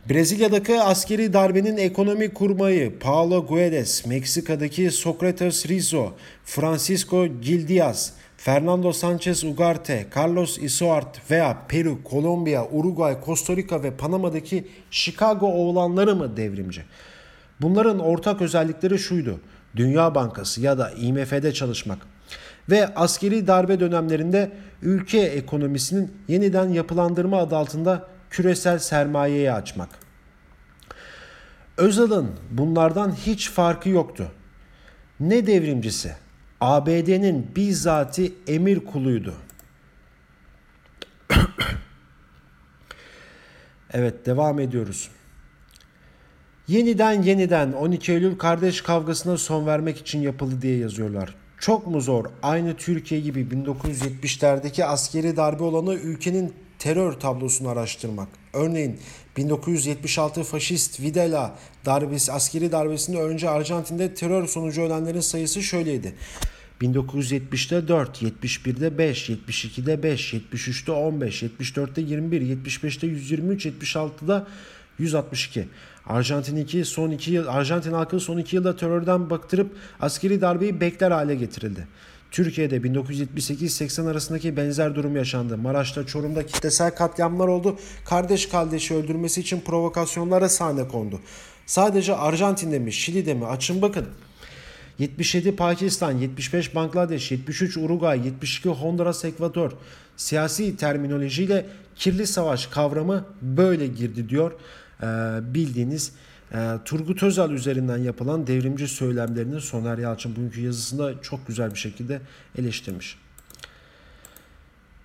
Brezilya'daki 0.09 0.81
askeri 0.81 1.33
darbenin 1.33 1.77
ekonomi 1.77 2.33
kurmayı 2.33 2.99
Paulo 2.99 3.47
Guedes, 3.47 4.05
Meksika'daki 4.05 4.91
Socrates 4.91 5.67
Rizzo, 5.67 6.13
Francisco 6.43 7.27
Gil 7.41 7.67
Diaz, 7.67 8.13
Fernando 8.37 8.91
Sanchez 8.91 9.43
Ugarte, 9.43 10.05
Carlos 10.15 10.57
Isoart 10.57 11.31
veya 11.31 11.57
Peru, 11.67 12.03
Kolombiya, 12.03 12.67
Uruguay, 12.71 13.17
Costa 13.25 13.55
Rica 13.55 13.83
ve 13.83 13.91
Panama'daki 13.91 14.67
Chicago 14.91 15.47
oğlanları 15.47 16.15
mı 16.15 16.37
devrimci? 16.37 16.83
Bunların 17.61 17.99
ortak 17.99 18.41
özellikleri 18.41 18.99
şuydu. 18.99 19.39
Dünya 19.75 20.15
Bankası 20.15 20.61
ya 20.61 20.77
da 20.77 20.91
IMF'de 20.91 21.53
çalışmak 21.53 21.99
ve 22.69 22.95
askeri 22.95 23.47
darbe 23.47 23.79
dönemlerinde 23.79 24.51
ülke 24.81 25.19
ekonomisinin 25.19 26.11
yeniden 26.27 26.69
yapılandırma 26.69 27.37
adı 27.37 27.55
altında 27.55 28.14
küresel 28.35 28.79
sermayeyi 28.79 29.51
açmak. 29.51 29.89
Özal'ın 31.77 32.31
bunlardan 32.51 33.11
hiç 33.11 33.49
farkı 33.49 33.89
yoktu. 33.89 34.31
Ne 35.19 35.47
devrimcisi? 35.47 36.15
ABD'nin 36.61 37.51
bizzati 37.55 38.33
emir 38.47 38.79
kuluydu. 38.79 39.33
evet 43.93 44.25
devam 44.25 44.59
ediyoruz. 44.59 45.09
Yeniden 46.67 47.21
yeniden 47.21 47.71
12 47.71 48.11
Eylül 48.11 48.37
kardeş 48.37 48.81
kavgasına 48.81 49.37
son 49.37 49.67
vermek 49.67 49.97
için 49.97 50.21
yapıldı 50.21 50.61
diye 50.61 50.77
yazıyorlar. 50.77 51.35
Çok 51.57 51.87
mu 51.87 52.01
zor 52.01 52.25
aynı 52.43 52.75
Türkiye 52.75 53.21
gibi 53.21 53.41
1970'lerdeki 53.41 54.85
askeri 54.85 55.37
darbe 55.37 55.63
olanı 55.63 55.93
ülkenin 55.93 56.64
terör 56.79 57.13
tablosunu 57.13 57.69
araştırmak. 57.69 58.27
Örneğin 58.53 58.99
1976 59.37 60.43
faşist 60.43 60.99
Videla 60.99 61.55
darbesi, 61.85 62.31
askeri 62.31 62.71
darbesinde 62.71 63.17
önce 63.21 63.49
Arjantin'de 63.49 64.13
terör 64.13 64.47
sonucu 64.47 64.81
ölenlerin 64.81 65.19
sayısı 65.19 65.63
şöyleydi. 65.63 66.15
1970'te 66.81 67.87
4, 67.87 68.21
71'de 68.21 68.97
5, 68.97 69.29
72'de 69.29 70.03
5, 70.03 70.33
73'te 70.33 70.91
15, 70.91 71.43
74'te 71.43 72.01
21, 72.01 72.41
75'te 72.41 73.07
123, 73.07 73.65
76'da 73.65 74.47
162. 74.99 75.67
Arjantin 76.05 76.55
2 76.55 76.85
son 76.85 77.11
2 77.11 77.31
yıl 77.31 77.47
Arjantin 77.47 77.93
halkı 77.93 78.19
son 78.19 78.37
2 78.37 78.55
yılda 78.55 78.75
terörden 78.75 79.29
baktırıp 79.29 79.75
askeri 79.99 80.41
darbeyi 80.41 80.81
bekler 80.81 81.11
hale 81.11 81.35
getirildi. 81.35 81.87
Türkiye'de 82.35 82.77
1978-80 82.77 84.11
arasındaki 84.11 84.57
benzer 84.57 84.95
durum 84.95 85.15
yaşandı. 85.15 85.57
Maraş'ta, 85.57 86.05
Çorum'da 86.05 86.45
kitlesel 86.45 86.95
katliamlar 86.95 87.47
oldu. 87.47 87.77
Kardeş 88.05 88.49
kardeşi 88.49 88.95
öldürmesi 88.95 89.41
için 89.41 89.61
provokasyonlara 89.61 90.49
sahne 90.49 90.87
kondu. 90.87 91.19
Sadece 91.65 92.15
Arjantin'de 92.15 92.79
mi, 92.79 92.93
Şili'de 92.93 93.33
mi? 93.33 93.45
Açın 93.45 93.81
bakın. 93.81 94.07
77 94.99 95.55
Pakistan, 95.55 96.11
75 96.11 96.75
Bangladeş, 96.75 97.31
73 97.31 97.77
Uruguay, 97.77 98.25
72 98.25 98.69
Honduras, 98.69 99.25
Ekvador. 99.25 99.71
Siyasi 100.17 100.77
terminolojiyle 100.77 101.65
kirli 101.95 102.27
savaş 102.27 102.67
kavramı 102.67 103.25
böyle 103.41 103.87
girdi 103.87 104.29
diyor. 104.29 104.51
Ee, 105.01 105.05
bildiğiniz 105.53 106.11
Turgut 106.85 107.23
Özal 107.23 107.51
üzerinden 107.51 107.97
yapılan 107.97 108.47
devrimci 108.47 108.87
söylemlerini 108.87 109.61
Soner 109.61 109.97
Yalçın 109.97 110.35
bugünkü 110.35 110.61
yazısında 110.61 111.21
çok 111.21 111.47
güzel 111.47 111.71
bir 111.71 111.79
şekilde 111.79 112.21
eleştirmiş. 112.57 113.17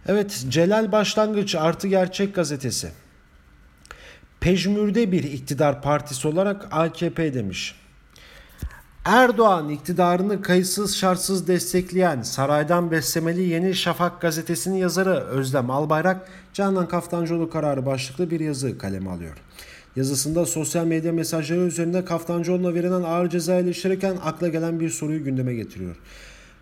Evet 0.07 0.45
Celal 0.49 0.93
Başlangıç 0.93 1.55
Artı 1.55 1.89
Gerçek 1.89 2.35
gazetesi. 2.35 2.91
Pejmürde 4.41 5.13
bir 5.13 5.23
iktidar 5.23 5.83
partisi 5.83 6.29
olarak 6.29 6.69
AKP 6.71 7.35
demiş. 7.35 7.75
Erdoğan 9.05 9.69
iktidarını 9.69 10.43
kayıtsız 10.43 10.97
şartsız 10.97 11.49
destekleyen 11.49 12.23
Saraydan 12.23 12.91
Beslemeli 12.91 13.43
Yeni 13.43 13.75
Şafak 13.75 14.21
gazetesinin 14.21 14.77
yazarı 14.77 15.15
Özlem 15.15 15.71
Albayrak 15.71 16.29
Canan 16.53 16.89
Kaftancıoğlu 16.89 17.51
kararı 17.51 17.87
başlıklı 17.87 18.31
bir 18.31 18.41
yazı 18.41 18.79
kaleme 18.79 19.11
alıyor. 19.11 19.37
Yazısında 19.97 20.47
sosyal 20.47 20.87
medya 20.87 21.13
mesajları 21.13 21.61
üzerinde 21.61 22.05
Kaftancıoğlu'na 22.05 22.75
verilen 22.75 23.03
ağır 23.03 23.29
ceza 23.29 23.55
eleştirirken 23.55 24.17
akla 24.25 24.49
gelen 24.49 24.81
bir 24.81 24.91
soruyu 24.91 25.25
gündeme 25.25 25.55
getiriyor. 25.55 25.97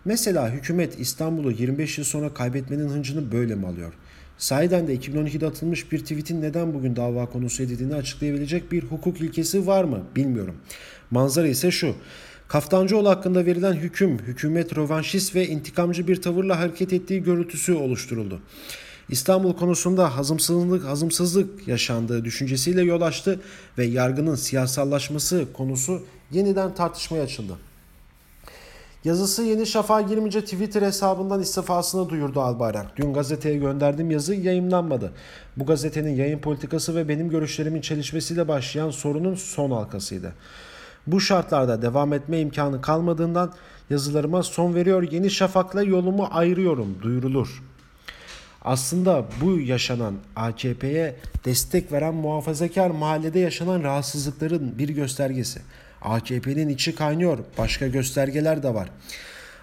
Mesela 0.05 0.49
hükümet 0.51 0.99
İstanbul'u 0.99 1.51
25 1.51 1.97
yıl 1.97 2.05
sonra 2.05 2.33
kaybetmenin 2.33 2.89
hıncını 2.89 3.31
böyle 3.31 3.55
mi 3.55 3.67
alıyor? 3.67 3.93
Sahiden 4.37 4.87
de 4.87 4.95
2012'de 4.95 5.45
atılmış 5.47 5.91
bir 5.91 5.99
tweetin 5.99 6.41
neden 6.41 6.73
bugün 6.73 6.95
dava 6.95 7.25
konusu 7.25 7.63
edildiğini 7.63 7.95
açıklayabilecek 7.95 8.71
bir 8.71 8.83
hukuk 8.83 9.21
ilkesi 9.21 9.67
var 9.67 9.83
mı 9.83 10.03
bilmiyorum. 10.15 10.55
Manzara 11.11 11.47
ise 11.47 11.71
şu. 11.71 11.95
Kaftancıoğlu 12.47 13.09
hakkında 13.09 13.45
verilen 13.45 13.73
hüküm, 13.73 14.19
hükümet 14.19 14.77
rövanşist 14.77 15.35
ve 15.35 15.47
intikamcı 15.47 16.07
bir 16.07 16.21
tavırla 16.21 16.59
hareket 16.59 16.93
ettiği 16.93 17.23
görüntüsü 17.23 17.73
oluşturuldu. 17.73 18.41
İstanbul 19.09 19.53
konusunda 19.53 20.17
hazımsızlık, 20.17 20.85
hazımsızlık 20.85 21.67
yaşandığı 21.67 22.25
düşüncesiyle 22.25 22.81
yol 22.81 23.01
açtı 23.01 23.41
ve 23.77 23.85
yargının 23.85 24.35
siyasallaşması 24.35 25.45
konusu 25.53 26.01
yeniden 26.31 26.75
tartışmaya 26.75 27.23
açıldı. 27.23 27.53
Yazısı 29.03 29.43
Yeni 29.43 29.65
Şafak'a 29.65 30.01
girince 30.01 30.41
Twitter 30.41 30.81
hesabından 30.81 31.41
istifasını 31.41 32.09
duyurdu 32.09 32.41
Albayrak. 32.41 32.97
Dün 32.97 33.13
gazeteye 33.13 33.57
gönderdiğim 33.57 34.11
yazı 34.11 34.35
yayımlanmadı. 34.35 35.11
Bu 35.57 35.65
gazetenin 35.65 36.15
yayın 36.15 36.39
politikası 36.39 36.95
ve 36.95 37.07
benim 37.07 37.29
görüşlerimin 37.29 37.81
çelişmesiyle 37.81 38.47
başlayan 38.47 38.89
sorunun 38.89 39.35
son 39.35 39.71
halkasıydı. 39.71 40.33
Bu 41.07 41.21
şartlarda 41.21 41.81
devam 41.81 42.13
etme 42.13 42.39
imkanı 42.39 42.81
kalmadığından 42.81 43.53
yazılarıma 43.89 44.43
son 44.43 44.75
veriyor, 44.75 45.11
Yeni 45.11 45.31
Şafak'la 45.31 45.83
yolumu 45.83 46.27
ayırıyorum 46.31 46.97
duyurulur. 47.01 47.63
Aslında 48.69 49.25
bu 49.41 49.59
yaşanan 49.59 50.15
AKP'ye 50.35 51.15
destek 51.45 51.91
veren 51.91 52.13
muhafazakar 52.13 52.89
mahallede 52.89 53.39
yaşanan 53.39 53.83
rahatsızlıkların 53.83 54.79
bir 54.79 54.89
göstergesi. 54.89 55.61
AKP'nin 56.01 56.69
içi 56.69 56.95
kaynıyor, 56.95 57.37
başka 57.57 57.87
göstergeler 57.87 58.63
de 58.63 58.73
var. 58.73 58.89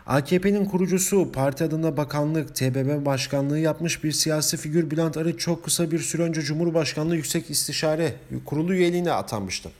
AKP'nin 0.06 0.64
kurucusu, 0.64 1.32
parti 1.32 1.64
adına 1.64 1.96
bakanlık, 1.96 2.56
TBMM 2.56 3.04
başkanlığı 3.04 3.58
yapmış 3.58 4.04
bir 4.04 4.12
siyasi 4.12 4.56
figür 4.56 4.90
Bülent 4.90 5.16
Arıç 5.16 5.40
çok 5.40 5.64
kısa 5.64 5.90
bir 5.90 5.98
süre 5.98 6.22
önce 6.22 6.42
Cumhurbaşkanlığı 6.42 7.16
Yüksek 7.16 7.50
İstişare 7.50 8.12
Kurulu 8.44 8.74
üyeliğine 8.74 9.12
atanmıştı. 9.12 9.70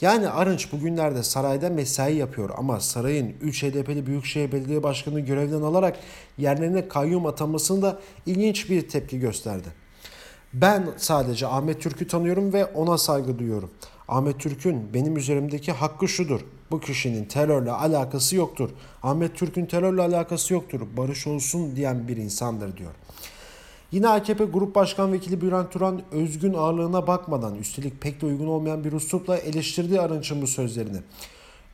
Yani 0.00 0.28
Arınç 0.28 0.72
bugünlerde 0.72 1.22
sarayda 1.22 1.70
mesai 1.70 2.16
yapıyor 2.16 2.50
ama 2.56 2.80
sarayın 2.80 3.34
3 3.40 3.62
HDP'li 3.62 4.06
Büyükşehir 4.06 4.52
Belediye 4.52 4.82
Başkanı 4.82 5.20
görevden 5.20 5.62
alarak 5.62 5.96
yerlerine 6.38 6.88
kayyum 6.88 7.26
atanmasında 7.26 7.98
ilginç 8.26 8.70
bir 8.70 8.88
tepki 8.88 9.18
gösterdi. 9.18 9.68
Ben 10.52 10.88
sadece 10.96 11.46
Ahmet 11.46 11.82
Türk'ü 11.82 12.06
tanıyorum 12.06 12.52
ve 12.52 12.64
ona 12.64 12.98
saygı 12.98 13.38
duyuyorum. 13.38 13.70
Ahmet 14.08 14.40
Türk'ün 14.40 14.94
benim 14.94 15.16
üzerimdeki 15.16 15.72
hakkı 15.72 16.08
şudur. 16.08 16.40
Bu 16.70 16.80
kişinin 16.80 17.24
terörle 17.24 17.70
alakası 17.70 18.36
yoktur. 18.36 18.70
Ahmet 19.02 19.36
Türk'ün 19.36 19.66
terörle 19.66 20.02
alakası 20.02 20.54
yoktur. 20.54 20.80
Barış 20.96 21.26
olsun 21.26 21.76
diyen 21.76 22.08
bir 22.08 22.16
insandır 22.16 22.76
diyor. 22.76 22.92
Yine 23.92 24.08
AKP 24.08 24.44
Grup 24.44 24.74
Başkan 24.74 25.12
Vekili 25.12 25.40
Bülent 25.40 25.72
Turan 25.72 26.02
özgün 26.12 26.54
ağırlığına 26.54 27.06
bakmadan 27.06 27.54
üstelik 27.54 28.00
pek 28.00 28.20
de 28.20 28.26
uygun 28.26 28.46
olmayan 28.46 28.84
bir 28.84 28.92
üslupla 28.92 29.36
eleştirdi 29.36 30.00
Arınç'ın 30.00 30.42
bu 30.42 30.46
sözlerini. 30.46 30.98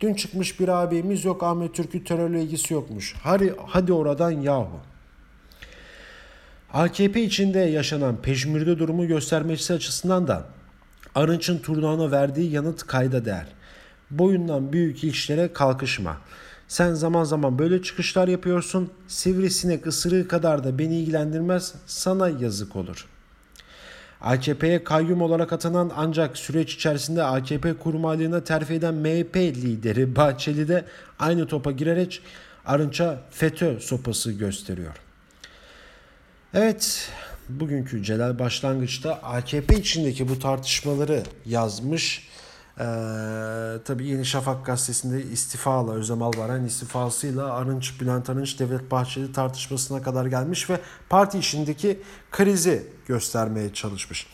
Dün 0.00 0.14
çıkmış 0.14 0.60
bir 0.60 0.68
ağabeyimiz 0.68 1.24
yok 1.24 1.42
Ahmet 1.42 1.74
Türk'ü 1.74 2.04
terörle 2.04 2.42
ilgisi 2.42 2.74
yokmuş. 2.74 3.14
Hadi, 3.22 3.54
hadi 3.66 3.92
oradan 3.92 4.30
yahu. 4.30 4.80
AKP 6.72 7.22
içinde 7.22 7.58
yaşanan 7.58 8.16
peşmirde 8.22 8.78
durumu 8.78 9.06
göstermesi 9.06 9.72
açısından 9.72 10.28
da 10.28 10.44
Arınç'ın 11.14 11.58
turnağına 11.58 12.10
verdiği 12.10 12.50
yanıt 12.50 12.86
kayda 12.86 13.24
değer. 13.24 13.46
Boyundan 14.10 14.72
büyük 14.72 15.04
işlere 15.04 15.52
kalkışma. 15.52 16.16
Sen 16.68 16.94
zaman 16.94 17.24
zaman 17.24 17.58
böyle 17.58 17.82
çıkışlar 17.82 18.28
yapıyorsun. 18.28 18.90
Sivrisinek 19.08 19.86
ısırığı 19.86 20.28
kadar 20.28 20.64
da 20.64 20.78
beni 20.78 21.00
ilgilendirmez. 21.00 21.74
Sana 21.86 22.28
yazık 22.28 22.76
olur. 22.76 23.06
AKP'ye 24.20 24.84
kayyum 24.84 25.22
olarak 25.22 25.52
atanan 25.52 25.92
ancak 25.96 26.36
süreç 26.36 26.74
içerisinde 26.74 27.22
AKP 27.24 27.74
kurmaylığına 27.74 28.44
terfi 28.44 28.74
eden 28.74 28.94
MHP 28.94 29.36
lideri 29.36 30.16
Bahçeli 30.16 30.68
de 30.68 30.84
aynı 31.18 31.46
topa 31.46 31.70
girerek 31.70 32.22
Arınç'a 32.66 33.20
FETÖ 33.30 33.80
sopası 33.80 34.32
gösteriyor. 34.32 34.96
Evet, 36.54 37.10
bugünkü 37.48 38.02
Celal 38.02 38.38
başlangıçta 38.38 39.14
AKP 39.14 39.76
içindeki 39.76 40.28
bu 40.28 40.38
tartışmaları 40.38 41.22
yazmış. 41.46 42.28
Ee, 42.78 42.84
tabii 43.84 44.06
Yeni 44.06 44.24
Şafak 44.24 44.66
gazetesinde 44.66 45.22
istifayla 45.22 45.92
Özlem 45.92 46.22
Albaran 46.22 46.64
istifasıyla 46.64 47.52
Arınç, 47.52 48.00
Bülent 48.00 48.30
Arınç, 48.30 48.58
Devlet 48.60 48.90
Bahçeli 48.90 49.32
tartışmasına 49.32 50.02
kadar 50.02 50.26
gelmiş 50.26 50.70
ve 50.70 50.80
parti 51.08 51.38
içindeki 51.38 52.00
krizi 52.30 52.86
göstermeye 53.06 53.72
çalışmış. 53.72 54.26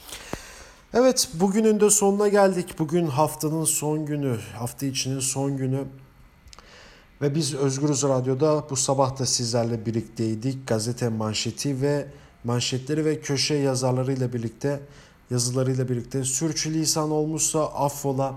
Evet 0.94 1.28
bugünün 1.34 1.80
de 1.80 1.90
sonuna 1.90 2.28
geldik. 2.28 2.78
Bugün 2.78 3.06
haftanın 3.06 3.64
son 3.64 4.06
günü, 4.06 4.38
hafta 4.58 4.86
içinin 4.86 5.20
son 5.20 5.56
günü. 5.56 5.84
Ve 7.22 7.34
biz 7.34 7.54
Özgürüz 7.54 8.02
Radyo'da 8.02 8.70
bu 8.70 8.76
sabah 8.76 9.18
da 9.18 9.26
sizlerle 9.26 9.86
birlikteydik. 9.86 10.66
Gazete 10.66 11.08
manşeti 11.08 11.82
ve 11.82 12.06
manşetleri 12.44 13.04
ve 13.04 13.20
köşe 13.20 13.54
yazarlarıyla 13.54 14.32
birlikte 14.32 14.80
yazılarıyla 15.30 15.88
birlikte 15.88 16.24
sürçülisan 16.24 17.10
olmuşsa 17.10 17.66
affola. 17.66 18.34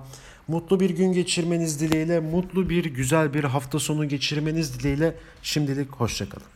Mutlu 0.47 0.79
bir 0.79 0.89
gün 0.89 1.13
geçirmeniz 1.13 1.79
dileğiyle, 1.79 2.19
mutlu 2.19 2.69
bir 2.69 2.85
güzel 2.85 3.33
bir 3.33 3.43
hafta 3.43 3.79
sonu 3.79 4.07
geçirmeniz 4.07 4.79
dileğiyle 4.79 5.15
şimdilik 5.43 5.91
hoşçakalın. 5.91 6.53